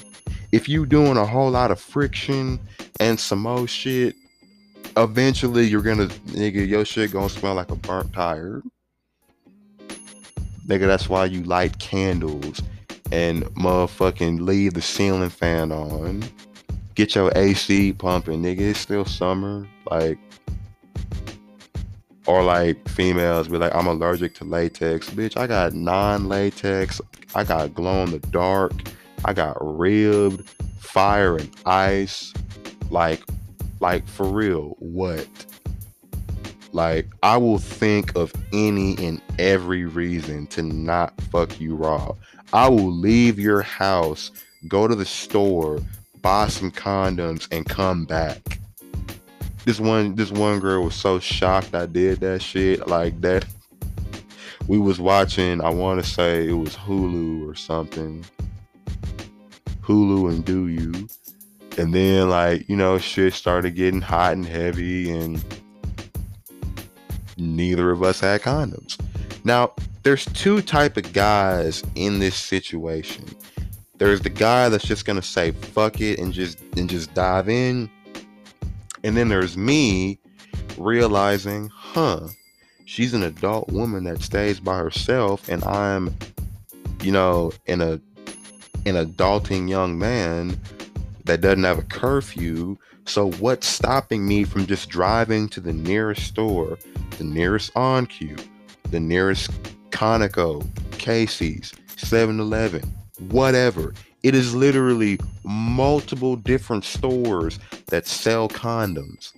If 0.52 0.69
you 0.69 0.87
doing 0.87 1.16
a 1.16 1.26
whole 1.26 1.50
lot 1.50 1.71
of 1.71 1.81
friction 1.81 2.61
and 3.00 3.19
some 3.19 3.40
more 3.40 3.66
shit, 3.66 4.14
eventually 4.97 5.64
you're 5.66 5.83
gonna 5.83 6.07
nigga 6.07 6.66
your 6.66 6.85
shit 6.85 7.12
gonna 7.12 7.28
smell 7.28 7.54
like 7.54 7.71
a 7.71 7.76
burnt 7.76 8.12
tire. 8.12 8.62
Nigga, 10.66 10.87
that's 10.87 11.09
why 11.09 11.26
you 11.26 11.43
light 11.43 11.78
candles 11.78 12.62
and 13.12 13.45
motherfucking 13.54 14.40
leave 14.40 14.75
the 14.75 14.83
ceiling 14.83 15.28
fan 15.28 15.73
on. 15.73 16.25
Get 16.95 17.14
your 17.14 17.33
AC 17.37 17.93
pumping, 17.95 18.43
nigga. 18.43 18.61
It's 18.61 18.78
still 18.78 19.04
summer. 19.04 19.69
Like 19.90 20.19
or 22.26 22.43
like 22.43 22.88
females 22.88 23.49
be 23.49 23.59
like, 23.59 23.75
I'm 23.75 23.87
allergic 23.87 24.35
to 24.37 24.45
latex. 24.45 25.11
Bitch, 25.11 25.37
I 25.37 25.47
got 25.47 25.75
non-latex. 25.75 27.00
I 27.35 27.45
got 27.45 27.75
glow 27.75 28.02
in 28.04 28.11
the 28.11 28.19
dark. 28.19 28.73
I 29.25 29.33
got 29.33 29.57
ribbed, 29.61 30.49
fire 30.78 31.37
and 31.37 31.50
ice. 31.66 32.33
Like, 32.90 33.23
like 33.81 34.07
for 34.09 34.26
real, 34.26 34.76
what? 34.78 35.28
Like, 36.73 37.07
I 37.23 37.37
will 37.37 37.59
think 37.59 38.16
of 38.16 38.33
any 38.52 38.97
and 38.99 39.21
every 39.38 39.85
reason 39.85 40.47
to 40.49 40.62
not 40.62 41.19
fuck 41.31 41.61
you 41.61 41.76
raw. 41.76 42.14
I 42.52 42.69
will 42.69 42.93
leave 42.93 43.38
your 43.38 43.62
house, 43.62 44.31
go 44.66 44.88
to 44.88 44.95
the 44.95 45.04
store, 45.04 45.81
buy 46.21 46.49
some 46.49 46.71
condoms, 46.71 47.47
and 47.52 47.66
come 47.66 48.04
back 48.07 48.59
this 49.64 49.80
one 49.80 50.14
this 50.14 50.30
one 50.30 50.61
girl 50.61 50.85
was 50.85 50.94
so 50.94 51.18
shocked 51.18 51.75
I 51.75 51.87
did 51.87 52.21
that 52.21 52.42
shit 52.42 52.87
like 52.87 53.21
that. 53.23 53.44
We 54.66 54.78
was 54.78 54.99
watching, 54.99 55.61
I 55.61 55.68
want 55.68 56.02
to 56.02 56.09
say 56.09 56.49
it 56.49 56.52
was 56.52 56.75
Hulu 56.75 57.50
or 57.50 57.54
something. 57.54 58.25
Hulu 59.83 60.30
and 60.30 60.44
Do 60.44 60.68
You. 60.68 61.06
And 61.76 61.92
then 61.92 62.30
like, 62.30 62.68
you 62.68 62.76
know, 62.76 62.99
shit 62.99 63.35
started 63.35 63.75
getting 63.75 64.00
hot 64.00 64.33
and 64.33 64.47
heavy 64.47 65.11
and 65.11 65.44
neither 67.37 67.90
of 67.90 68.02
us 68.02 68.21
had 68.21 68.42
condoms. 68.42 68.99
Now, 69.44 69.73
there's 70.02 70.25
two 70.26 70.62
type 70.62 70.97
of 70.97 71.12
guys 71.12 71.83
in 71.94 72.18
this 72.18 72.37
situation. 72.37 73.25
There's 73.97 74.21
the 74.21 74.30
guy 74.30 74.68
that's 74.68 74.85
just 74.85 75.05
gonna 75.05 75.22
say 75.22 75.53
fuck 75.53 76.00
it 76.00 76.18
and 76.18 76.33
just 76.33 76.61
and 76.77 76.88
just 76.88 77.12
dive 77.14 77.48
in 77.48 77.90
and 79.05 79.17
then 79.17 79.29
there's 79.29 79.57
me 79.57 80.19
realizing, 80.79 81.69
huh, 81.69 82.27
she's 82.87 83.14
an 83.14 83.23
adult 83.23 83.69
woman 83.69 84.05
that 84.05 84.23
stays 84.23 84.59
by 84.59 84.79
herself, 84.79 85.49
and 85.49 85.62
I'm, 85.64 86.17
you 87.03 87.12
know, 87.12 87.53
in 87.67 87.81
a 87.81 88.01
an 88.87 88.97
adulting 88.97 89.69
young 89.69 89.99
man 89.99 90.61
that 91.25 91.40
doesn't 91.40 91.64
have 91.64 91.79
a 91.79 91.83
curfew. 91.83 92.77
So 93.07 93.31
what's 93.33 93.67
stopping 93.67 94.27
me 94.27 94.45
from 94.45 94.67
just 94.67 94.90
driving 94.90 95.49
to 95.51 95.61
the 95.61 95.73
nearest 95.73 96.27
store, 96.27 96.79
the 97.17 97.25
nearest 97.25 97.73
OnCue, 97.75 98.47
the 98.90 99.01
nearest 99.01 99.51
Conoco, 99.90 100.67
Casey's, 100.99 101.73
7-Eleven, 101.97 102.83
whatever, 103.31 103.95
it 104.25 104.35
is 104.35 104.55
literally 104.55 105.21
multiple 105.45 106.35
different 106.35 106.83
stores 106.83 107.59
that 107.89 108.07
sell 108.07 108.49
condoms. 108.49 109.33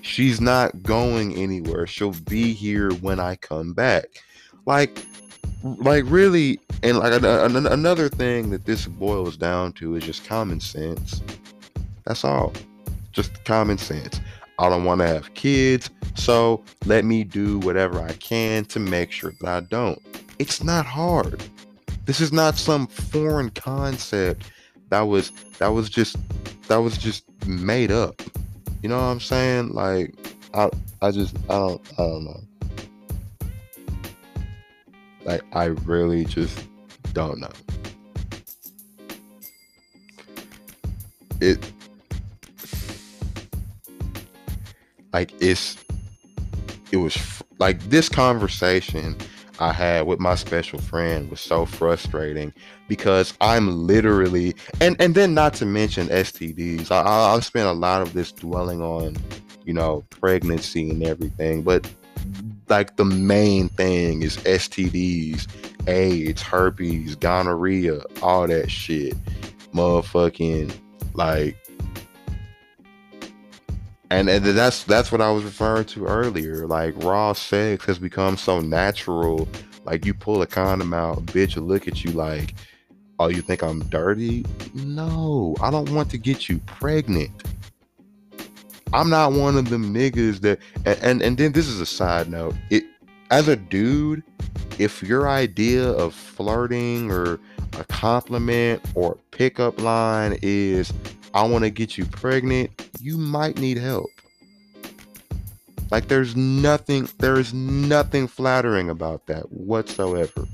She's 0.00 0.40
not 0.40 0.84
going 0.84 1.34
anywhere. 1.34 1.88
She'll 1.88 2.12
be 2.12 2.52
here 2.52 2.92
when 2.94 3.18
I 3.18 3.34
come 3.34 3.74
back. 3.74 4.06
Like, 4.64 5.04
like 5.62 6.04
really, 6.06 6.60
and 6.84 6.98
like 6.98 7.20
another 7.22 8.08
thing 8.08 8.50
that 8.50 8.64
this 8.64 8.86
boils 8.86 9.36
down 9.36 9.72
to 9.74 9.96
is 9.96 10.04
just 10.04 10.24
common 10.24 10.60
sense. 10.60 11.20
That's 12.04 12.24
all. 12.24 12.52
Just 13.10 13.44
common 13.44 13.76
sense. 13.76 14.20
I 14.60 14.68
don't 14.68 14.84
want 14.84 15.00
to 15.00 15.06
have 15.08 15.34
kids, 15.34 15.90
so 16.14 16.62
let 16.86 17.04
me 17.04 17.24
do 17.24 17.58
whatever 17.58 18.00
I 18.00 18.12
can 18.14 18.64
to 18.66 18.78
make 18.78 19.10
sure 19.10 19.32
that 19.40 19.48
I 19.48 19.60
don't. 19.60 20.00
It's 20.38 20.62
not 20.62 20.86
hard. 20.86 21.42
This 22.08 22.22
is 22.22 22.32
not 22.32 22.56
some 22.56 22.86
foreign 22.86 23.50
concept 23.50 24.50
that 24.88 25.02
was 25.02 25.30
that 25.58 25.68
was 25.68 25.90
just 25.90 26.16
that 26.66 26.78
was 26.78 26.96
just 26.96 27.26
made 27.46 27.92
up. 27.92 28.22
You 28.82 28.88
know 28.88 28.96
what 28.96 29.02
I'm 29.02 29.20
saying? 29.20 29.74
Like 29.74 30.14
I 30.54 30.70
I 31.02 31.10
just 31.10 31.36
I 31.50 31.58
don't 31.58 31.92
I 31.98 32.02
don't 32.02 32.24
know. 32.24 32.40
Like 35.26 35.42
I 35.52 35.64
really 35.64 36.24
just 36.24 36.58
don't 37.12 37.40
know. 37.40 37.50
It 41.42 41.58
like 45.12 45.34
it's 45.42 45.76
it 46.90 46.96
was 46.96 47.18
like 47.58 47.78
this 47.90 48.08
conversation 48.08 49.14
I 49.60 49.72
had 49.72 50.06
with 50.06 50.20
my 50.20 50.34
special 50.34 50.78
friend 50.78 51.30
was 51.30 51.40
so 51.40 51.66
frustrating 51.66 52.52
because 52.86 53.34
I'm 53.40 53.86
literally 53.86 54.54
and 54.80 54.96
and 55.00 55.14
then 55.14 55.34
not 55.34 55.54
to 55.54 55.66
mention 55.66 56.08
STDs. 56.08 56.90
I, 56.90 57.02
I'll 57.02 57.40
spend 57.40 57.68
a 57.68 57.72
lot 57.72 58.02
of 58.02 58.12
this 58.12 58.32
dwelling 58.32 58.82
on, 58.82 59.16
you 59.64 59.72
know, 59.72 60.04
pregnancy 60.10 60.90
and 60.90 61.02
everything, 61.02 61.62
but 61.62 61.90
like 62.68 62.96
the 62.96 63.04
main 63.04 63.68
thing 63.70 64.22
is 64.22 64.36
STDs, 64.38 65.46
AIDS, 65.88 66.42
herpes, 66.42 67.16
gonorrhea, 67.16 68.00
all 68.22 68.46
that 68.46 68.70
shit. 68.70 69.14
Motherfucking 69.72 70.72
like 71.14 71.56
and, 74.10 74.28
and 74.28 74.44
that's 74.44 74.84
that's 74.84 75.12
what 75.12 75.20
I 75.20 75.30
was 75.30 75.44
referring 75.44 75.84
to 75.86 76.06
earlier. 76.06 76.66
Like 76.66 76.94
raw 77.04 77.32
sex 77.32 77.84
has 77.86 77.98
become 77.98 78.36
so 78.36 78.60
natural. 78.60 79.48
Like 79.84 80.04
you 80.04 80.14
pull 80.14 80.42
a 80.42 80.46
condom 80.46 80.94
out, 80.94 81.26
bitch 81.26 81.56
look 81.56 81.88
at 81.88 82.04
you 82.04 82.12
like, 82.12 82.54
"Oh, 83.18 83.28
you 83.28 83.42
think 83.42 83.62
I'm 83.62 83.80
dirty?" 83.88 84.44
No, 84.74 85.56
I 85.60 85.70
don't 85.70 85.90
want 85.90 86.10
to 86.10 86.18
get 86.18 86.48
you 86.48 86.58
pregnant. 86.60 87.30
I'm 88.92 89.10
not 89.10 89.32
one 89.32 89.56
of 89.56 89.68
them 89.68 89.94
niggas 89.94 90.40
that. 90.40 90.58
And 90.86 90.98
and, 91.02 91.22
and 91.22 91.38
then 91.38 91.52
this 91.52 91.68
is 91.68 91.80
a 91.80 91.86
side 91.86 92.28
note. 92.28 92.54
It 92.70 92.84
as 93.30 93.48
a 93.48 93.56
dude, 93.56 94.22
if 94.78 95.02
your 95.02 95.28
idea 95.28 95.90
of 95.90 96.14
flirting 96.14 97.10
or 97.10 97.40
a 97.78 97.84
compliment 97.84 98.82
or 98.94 99.18
pickup 99.30 99.80
line 99.80 100.38
is 100.40 100.92
I 101.38 101.42
want 101.42 101.62
to 101.62 101.70
get 101.70 101.96
you 101.96 102.04
pregnant, 102.04 102.90
you 103.00 103.16
might 103.16 103.60
need 103.60 103.78
help. 103.78 104.10
Like 105.88 106.08
there's 106.08 106.34
nothing 106.34 107.08
there 107.20 107.38
is 107.38 107.54
nothing 107.54 108.26
flattering 108.26 108.90
about 108.90 109.26
that 109.26 109.44
whatsoever. 109.52 110.48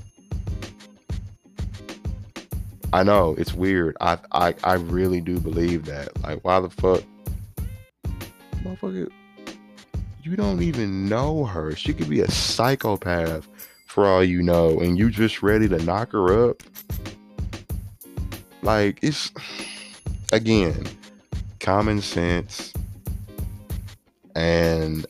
I 2.93 3.01
know 3.01 3.33
it's 3.35 3.51
weird. 3.51 3.97
I 3.99 4.19
I 4.31 4.53
I 4.63 4.73
really 4.75 5.21
do 5.21 5.39
believe 5.39 5.85
that. 5.85 6.21
Like 6.21 6.45
why 6.45 6.59
the 6.59 6.69
fuck 6.69 7.01
motherfucker 8.63 9.09
you 10.21 10.35
don't 10.35 10.61
even 10.61 11.09
know 11.09 11.45
her. 11.45 11.75
She 11.75 11.95
could 11.95 12.09
be 12.09 12.19
a 12.19 12.29
psychopath 12.29 13.47
for 13.87 14.05
all 14.05 14.23
you 14.23 14.43
know 14.43 14.79
and 14.79 14.99
you 14.99 15.09
just 15.09 15.41
ready 15.41 15.67
to 15.67 15.79
knock 15.79 16.11
her 16.11 16.51
up. 16.51 16.61
Like 18.61 18.99
it's 19.01 19.31
again, 20.35 20.85
common 21.59 22.01
sense. 22.01 22.73
And 24.35 25.05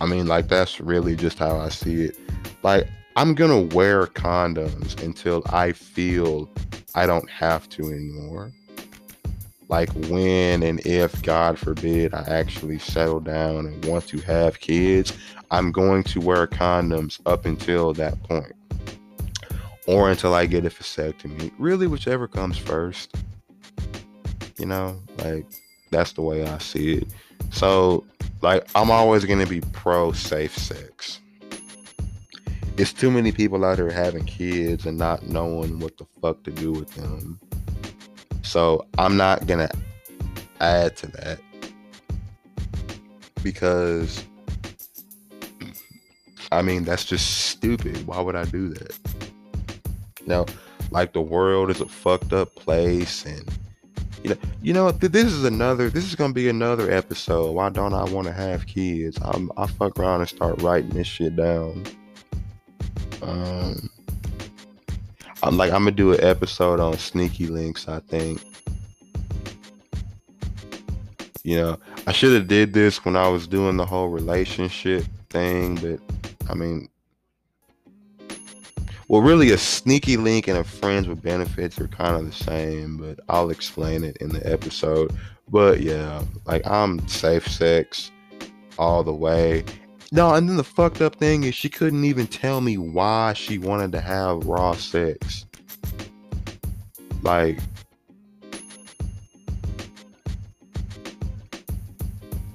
I 0.00 0.06
mean, 0.06 0.26
like, 0.26 0.48
that's 0.48 0.78
really 0.80 1.16
just 1.16 1.38
how 1.38 1.58
I 1.58 1.70
see 1.70 2.04
it. 2.04 2.18
Like, 2.62 2.86
I'm 3.16 3.34
gonna 3.34 3.62
wear 3.62 4.06
condoms 4.06 5.02
until 5.02 5.42
I 5.46 5.72
feel 5.72 6.50
I 6.94 7.06
don't 7.06 7.28
have 7.30 7.68
to 7.70 7.86
anymore. 7.86 8.52
Like 9.68 9.90
when 10.08 10.62
and 10.62 10.80
if, 10.86 11.22
God 11.22 11.58
forbid, 11.58 12.14
I 12.14 12.22
actually 12.28 12.78
settle 12.78 13.20
down 13.20 13.66
and 13.66 13.84
want 13.84 14.06
to 14.08 14.18
have 14.18 14.60
kids, 14.60 15.12
I'm 15.50 15.72
going 15.72 16.04
to 16.04 16.20
wear 16.20 16.46
condoms 16.46 17.20
up 17.26 17.46
until 17.46 17.92
that 17.94 18.22
point. 18.22 18.52
Or 19.86 20.10
until 20.10 20.34
I 20.34 20.46
get 20.46 20.66
a 20.66 20.70
vasectomy. 20.70 21.52
Really, 21.58 21.86
whichever 21.86 22.28
comes 22.28 22.58
first. 22.58 23.14
You 24.58 24.66
know, 24.66 25.00
like 25.18 25.46
that's 25.90 26.12
the 26.12 26.22
way 26.22 26.46
I 26.46 26.58
see 26.58 26.94
it. 26.94 27.08
So, 27.50 28.04
like, 28.42 28.66
I'm 28.74 28.90
always 28.90 29.24
going 29.24 29.38
to 29.38 29.46
be 29.46 29.60
pro 29.72 30.12
safe 30.12 30.56
sex. 30.56 31.20
It's 32.76 32.92
too 32.92 33.10
many 33.10 33.32
people 33.32 33.64
out 33.64 33.78
here 33.78 33.90
having 33.90 34.24
kids 34.24 34.86
and 34.86 34.98
not 34.98 35.26
knowing 35.28 35.78
what 35.78 35.96
the 35.96 36.06
fuck 36.20 36.42
to 36.44 36.50
do 36.50 36.72
with 36.72 36.90
them. 36.94 37.40
So, 38.42 38.86
I'm 38.98 39.16
not 39.16 39.46
going 39.46 39.66
to 39.66 39.76
add 40.60 40.96
to 40.98 41.06
that 41.08 41.38
because 43.42 44.24
I 46.52 46.62
mean, 46.62 46.84
that's 46.84 47.04
just 47.04 47.46
stupid. 47.48 48.06
Why 48.06 48.20
would 48.20 48.36
I 48.36 48.44
do 48.44 48.70
that? 48.70 48.98
Know, 50.26 50.46
like 50.90 51.12
the 51.12 51.20
world 51.20 51.70
is 51.70 51.80
a 51.80 51.86
fucked 51.86 52.32
up 52.32 52.54
place 52.54 53.24
and 53.24 53.48
you 54.26 54.34
know, 54.34 54.40
you 54.62 54.72
know, 54.72 54.90
this 54.90 55.26
is 55.26 55.44
another. 55.44 55.88
This 55.88 56.04
is 56.04 56.16
gonna 56.16 56.32
be 56.32 56.48
another 56.48 56.90
episode. 56.90 57.52
Why 57.52 57.68
don't 57.68 57.94
I 57.94 58.02
want 58.04 58.26
to 58.26 58.32
have 58.32 58.66
kids? 58.66 59.18
I'm, 59.22 59.52
I 59.56 59.66
fuck 59.68 59.98
around 59.98 60.20
and 60.20 60.28
start 60.28 60.60
writing 60.62 60.90
this 60.90 61.06
shit 61.06 61.36
down. 61.36 61.84
Um, 63.22 63.88
I'm 65.44 65.56
like, 65.56 65.70
I'm 65.70 65.82
gonna 65.82 65.92
do 65.92 66.12
an 66.12 66.24
episode 66.24 66.80
on 66.80 66.98
sneaky 66.98 67.46
links. 67.46 67.86
I 67.86 68.00
think. 68.00 68.42
You 71.44 71.58
know, 71.58 71.78
I 72.08 72.12
should 72.12 72.34
have 72.34 72.48
did 72.48 72.72
this 72.72 73.04
when 73.04 73.14
I 73.14 73.28
was 73.28 73.46
doing 73.46 73.76
the 73.76 73.86
whole 73.86 74.08
relationship 74.08 75.04
thing, 75.30 75.76
but 75.76 76.00
I 76.50 76.54
mean, 76.54 76.88
well, 79.08 79.22
really, 79.22 79.52
a 79.52 79.58
sneaky 79.58 80.16
link 80.16 80.48
and 80.48 80.58
a 80.58 80.64
friends 80.64 81.06
with 81.06 81.22
benefits 81.22 81.78
are 81.80 81.88
kind 81.88 82.16
of 82.16 82.26
the 82.26 82.44
same, 82.44 82.96
but 82.96 83.20
I'll 83.28 83.50
explain 83.50 84.02
it 84.02 84.16
in 84.18 84.30
the 84.30 84.44
episode. 84.50 85.12
But 85.48 85.80
yeah, 85.80 86.22
like 86.44 86.66
I'm 86.66 87.06
safe 87.06 87.46
sex 87.46 88.10
all 88.78 89.04
the 89.04 89.14
way. 89.14 89.64
No, 90.12 90.34
and 90.34 90.48
then 90.48 90.56
the 90.56 90.64
fucked 90.64 91.00
up 91.00 91.16
thing 91.16 91.44
is 91.44 91.54
she 91.54 91.68
couldn't 91.68 92.04
even 92.04 92.26
tell 92.26 92.60
me 92.60 92.78
why 92.78 93.32
she 93.32 93.58
wanted 93.58 93.92
to 93.92 94.00
have 94.00 94.44
raw 94.46 94.72
sex. 94.72 95.46
Like, 97.22 97.58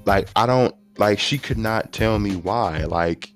like 0.05 0.27
I 0.35 0.45
don't 0.45 0.75
like 0.97 1.19
she 1.19 1.37
could 1.37 1.57
not 1.57 1.93
tell 1.93 2.19
me 2.19 2.35
why. 2.35 2.83
Like, 2.83 3.31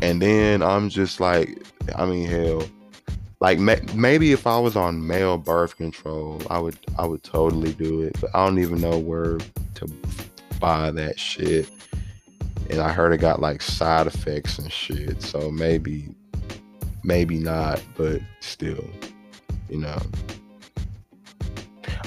and 0.00 0.20
then 0.20 0.62
I'm 0.62 0.88
just 0.88 1.20
like, 1.20 1.65
I 1.94 2.06
mean, 2.06 2.26
hell, 2.26 2.64
like 3.40 3.58
maybe 3.58 4.32
if 4.32 4.46
I 4.46 4.58
was 4.58 4.76
on 4.76 5.06
male 5.06 5.38
birth 5.38 5.76
control, 5.76 6.40
I 6.48 6.58
would 6.58 6.78
I 6.98 7.06
would 7.06 7.22
totally 7.22 7.72
do 7.72 8.02
it. 8.02 8.16
But 8.20 8.30
I 8.34 8.44
don't 8.46 8.58
even 8.58 8.80
know 8.80 8.98
where 8.98 9.38
to 9.74 9.86
buy 10.58 10.90
that 10.92 11.18
shit. 11.18 11.68
And 12.70 12.80
I 12.80 12.90
heard 12.90 13.12
it 13.12 13.18
got 13.18 13.40
like 13.40 13.62
side 13.62 14.06
effects 14.06 14.58
and 14.58 14.72
shit. 14.72 15.22
So 15.22 15.50
maybe 15.50 16.14
maybe 17.04 17.38
not, 17.38 17.82
but 17.96 18.20
still, 18.40 18.84
you 19.68 19.78
know. 19.78 19.98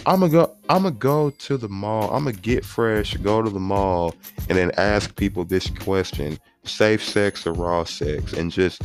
I'm 0.06 0.22
gonna 0.22 0.32
go. 0.32 0.56
I'm 0.70 0.84
gonna 0.84 0.96
go 0.96 1.30
to 1.30 1.58
the 1.58 1.70
mall. 1.70 2.12
I'm 2.13 2.24
gonna 2.24 2.36
get 2.36 2.65
fresh, 2.65 3.15
go 3.18 3.42
to 3.42 3.50
the 3.50 3.60
mall, 3.60 4.15
and 4.48 4.58
then 4.58 4.72
ask 4.78 5.15
people 5.15 5.46
this 5.46 5.70
question: 5.70 6.39
safe 6.63 7.04
sex 7.04 7.46
or 7.46 7.54
raw 7.54 7.84
sex, 7.84 8.34
and 8.34 8.52
just 8.52 8.82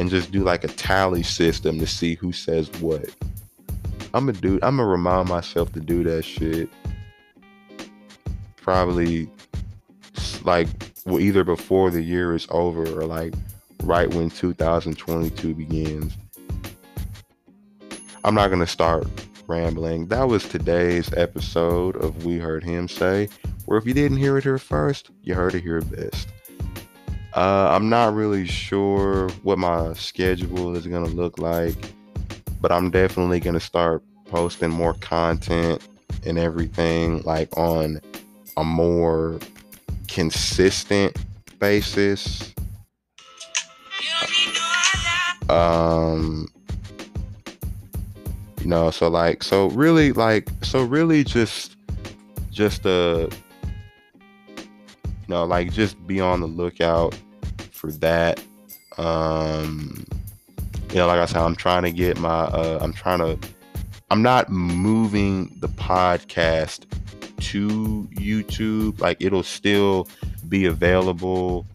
and 0.00 0.08
just 0.08 0.32
do 0.32 0.42
like 0.42 0.64
a 0.64 0.68
tally 0.68 1.22
system 1.22 1.78
to 1.78 1.86
see 1.86 2.14
who 2.14 2.32
says 2.32 2.70
what. 2.80 3.04
I'm 4.14 4.26
gonna 4.26 4.32
do. 4.32 4.54
I'm 4.62 4.78
gonna 4.78 4.86
remind 4.86 5.28
myself 5.28 5.72
to 5.74 5.80
do 5.80 6.02
that 6.04 6.24
shit. 6.24 6.70
Probably 8.56 9.28
like 10.42 10.68
well, 11.04 11.20
either 11.20 11.44
before 11.44 11.90
the 11.90 12.00
year 12.00 12.34
is 12.34 12.46
over 12.50 12.82
or 12.98 13.04
like 13.04 13.34
right 13.82 14.12
when 14.12 14.30
2022 14.30 15.54
begins. 15.54 16.16
I'm 18.24 18.34
not 18.34 18.48
gonna 18.48 18.66
start 18.66 19.06
rambling. 19.46 20.06
That 20.06 20.28
was 20.28 20.48
today's 20.48 21.12
episode 21.12 21.96
of 21.96 22.24
We 22.24 22.38
Heard 22.38 22.64
Him 22.64 22.88
Say. 22.88 23.28
Where 23.66 23.78
if 23.78 23.84
you 23.84 23.92
didn't 23.92 24.16
hear 24.16 24.38
it 24.38 24.44
here 24.44 24.58
first, 24.58 25.10
you 25.22 25.34
heard 25.34 25.54
it 25.54 25.62
here 25.62 25.82
best. 25.82 26.26
Uh, 27.34 27.68
I'm 27.70 27.88
not 27.88 28.14
really 28.14 28.46
sure 28.46 29.28
what 29.44 29.58
my 29.58 29.92
schedule 29.94 30.76
is 30.76 30.86
going 30.86 31.04
to 31.04 31.10
look 31.10 31.38
like, 31.38 31.92
but 32.60 32.72
I'm 32.72 32.90
definitely 32.90 33.38
going 33.38 33.54
to 33.54 33.60
start 33.60 34.02
posting 34.26 34.70
more 34.70 34.94
content 34.94 35.86
and 36.26 36.38
everything 36.38 37.22
like 37.22 37.56
on 37.56 38.00
a 38.56 38.64
more 38.64 39.38
consistent 40.08 41.16
basis. 41.60 42.52
Um, 45.48 46.48
you 48.60 48.66
know, 48.66 48.90
so 48.90 49.08
like, 49.08 49.44
so 49.44 49.68
really, 49.70 50.12
like, 50.12 50.48
so 50.62 50.82
really, 50.82 51.22
just, 51.22 51.76
just 52.50 52.84
uh 52.86 53.28
know, 55.30 55.44
like 55.44 55.72
just 55.72 56.06
be 56.06 56.20
on 56.20 56.40
the 56.40 56.46
lookout 56.46 57.18
for 57.72 57.90
that. 57.92 58.42
Um, 58.98 60.04
you 60.90 60.96
know, 60.96 61.06
like 61.06 61.20
I 61.20 61.26
said, 61.26 61.38
I'm 61.38 61.56
trying 61.56 61.84
to 61.84 61.92
get 61.92 62.18
my, 62.18 62.28
uh, 62.28 62.78
I'm 62.82 62.92
trying 62.92 63.20
to, 63.20 63.38
I'm 64.10 64.22
not 64.22 64.50
moving 64.50 65.56
the 65.60 65.68
podcast 65.68 66.84
to 67.40 68.08
YouTube. 68.12 69.00
Like 69.00 69.16
it'll 69.20 69.42
still 69.42 70.08
be 70.48 70.66
available 70.66 71.66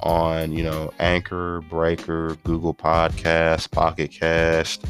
on, 0.00 0.52
you 0.52 0.64
know, 0.64 0.92
Anchor, 0.98 1.60
Breaker, 1.68 2.36
Google 2.44 2.74
Podcast, 2.74 3.70
Pocket 3.70 4.10
Cast, 4.10 4.84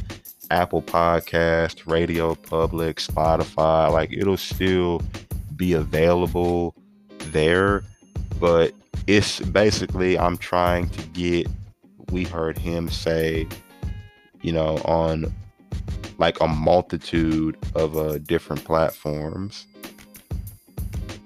Apple 0.51 0.83
Podcast, 0.83 1.91
Radio 1.91 2.35
Public, 2.35 2.99
Spotify. 2.99 3.91
Like 3.91 4.13
it'll 4.13 4.37
still 4.37 5.03
be 5.57 5.73
available 5.73 6.75
there, 7.29 7.85
but 8.41 8.73
it's 9.07 9.41
basically 9.41 10.19
I'm 10.19 10.37
trying 10.37 10.89
to 10.91 11.03
get 11.09 11.47
we 12.11 12.25
heard 12.25 12.57
him 12.57 12.89
say, 12.89 13.47
you 14.43 14.53
know, 14.53 14.77
on 14.85 15.33
like 16.19 16.41
a 16.41 16.49
multitude 16.49 17.57
of 17.75 17.97
uh, 17.97 18.19
different 18.19 18.65
platforms. 18.65 19.67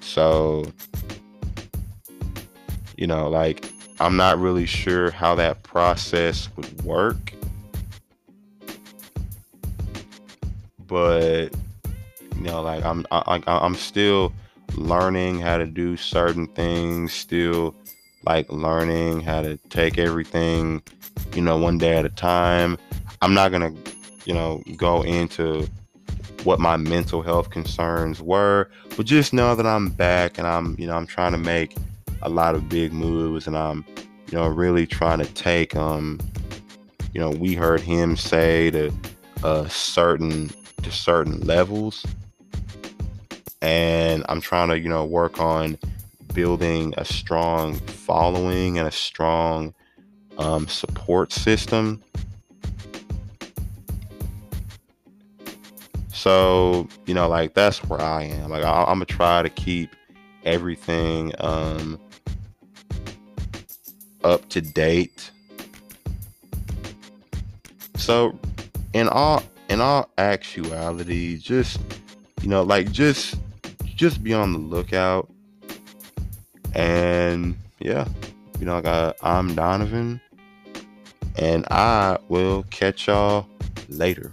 So, 0.00 0.70
you 2.96 3.06
know, 3.06 3.28
like 3.28 3.72
I'm 4.00 4.16
not 4.16 4.38
really 4.38 4.66
sure 4.66 5.10
how 5.10 5.34
that 5.36 5.62
process 5.62 6.48
would 6.56 6.82
work. 6.82 7.32
But 10.86 11.48
you 12.36 12.42
know, 12.42 12.60
like 12.62 12.84
I'm 12.84 13.06
I, 13.10 13.40
I'm 13.46 13.74
still 13.74 14.32
learning 14.74 15.40
how 15.40 15.58
to 15.58 15.66
do 15.66 15.96
certain 15.96 16.46
things, 16.48 17.12
still 17.12 17.74
like 18.24 18.50
learning 18.50 19.20
how 19.20 19.42
to 19.42 19.56
take 19.68 19.98
everything, 19.98 20.82
you 21.34 21.42
know, 21.42 21.56
one 21.56 21.78
day 21.78 21.96
at 21.96 22.04
a 22.04 22.10
time. 22.10 22.78
I'm 23.20 23.34
not 23.34 23.50
going 23.50 23.74
to, 23.74 23.92
you 24.24 24.34
know, 24.34 24.62
go 24.76 25.02
into 25.02 25.68
what 26.44 26.58
my 26.58 26.76
mental 26.76 27.22
health 27.22 27.50
concerns 27.50 28.20
were, 28.20 28.68
but 28.96 29.06
just 29.06 29.32
know 29.32 29.54
that 29.54 29.66
I'm 29.66 29.90
back 29.90 30.38
and 30.38 30.46
I'm, 30.46 30.76
you 30.78 30.86
know, 30.86 30.94
I'm 30.94 31.06
trying 31.06 31.32
to 31.32 31.38
make 31.38 31.76
a 32.22 32.28
lot 32.28 32.54
of 32.54 32.68
big 32.68 32.92
moves 32.92 33.46
and 33.46 33.56
I'm, 33.56 33.84
you 34.30 34.38
know, 34.38 34.46
really 34.46 34.86
trying 34.86 35.18
to 35.18 35.26
take, 35.34 35.76
um, 35.76 36.20
you 37.12 37.20
know, 37.20 37.30
we 37.30 37.54
heard 37.54 37.80
him 37.80 38.16
say 38.16 38.70
to 38.70 38.92
uh, 39.42 39.68
certain 39.68 40.50
to 40.82 40.90
certain 40.90 41.40
levels 41.40 42.04
and 43.62 44.24
I'm 44.28 44.40
trying 44.40 44.68
to, 44.68 44.78
you 44.78 44.88
know, 44.88 45.04
work 45.04 45.40
on 45.40 45.78
building 46.34 46.92
a 46.98 47.04
strong 47.04 47.74
following 47.74 48.76
and 48.78 48.88
a 48.88 48.90
strong 48.90 49.72
um, 50.36 50.66
support 50.66 51.32
system. 51.32 52.02
So, 56.12 56.88
you 57.06 57.14
know, 57.14 57.28
like 57.28 57.54
that's 57.54 57.78
where 57.84 58.00
I 58.00 58.24
am. 58.24 58.50
Like, 58.50 58.64
I, 58.64 58.82
am 58.82 58.96
gonna 58.98 59.04
try 59.04 59.42
to 59.42 59.48
keep 59.48 59.94
everything, 60.44 61.32
um, 61.38 62.00
up 64.24 64.48
to 64.50 64.60
date. 64.60 65.30
So, 67.96 68.36
in 68.92 69.08
all 69.08 69.42
in 69.68 69.80
all 69.80 70.10
actuality, 70.18 71.38
just 71.38 71.80
you 72.42 72.48
know, 72.48 72.62
like 72.62 72.90
just 72.90 73.36
just 74.02 74.24
be 74.24 74.34
on 74.34 74.52
the 74.52 74.58
lookout. 74.58 75.30
And 76.74 77.56
yeah, 77.78 78.08
you 78.58 78.66
know, 78.66 78.82
I, 78.84 79.14
I'm 79.22 79.54
Donovan, 79.54 80.20
and 81.36 81.64
I 81.70 82.18
will 82.28 82.64
catch 82.64 83.06
y'all 83.06 83.46
later. 83.88 84.32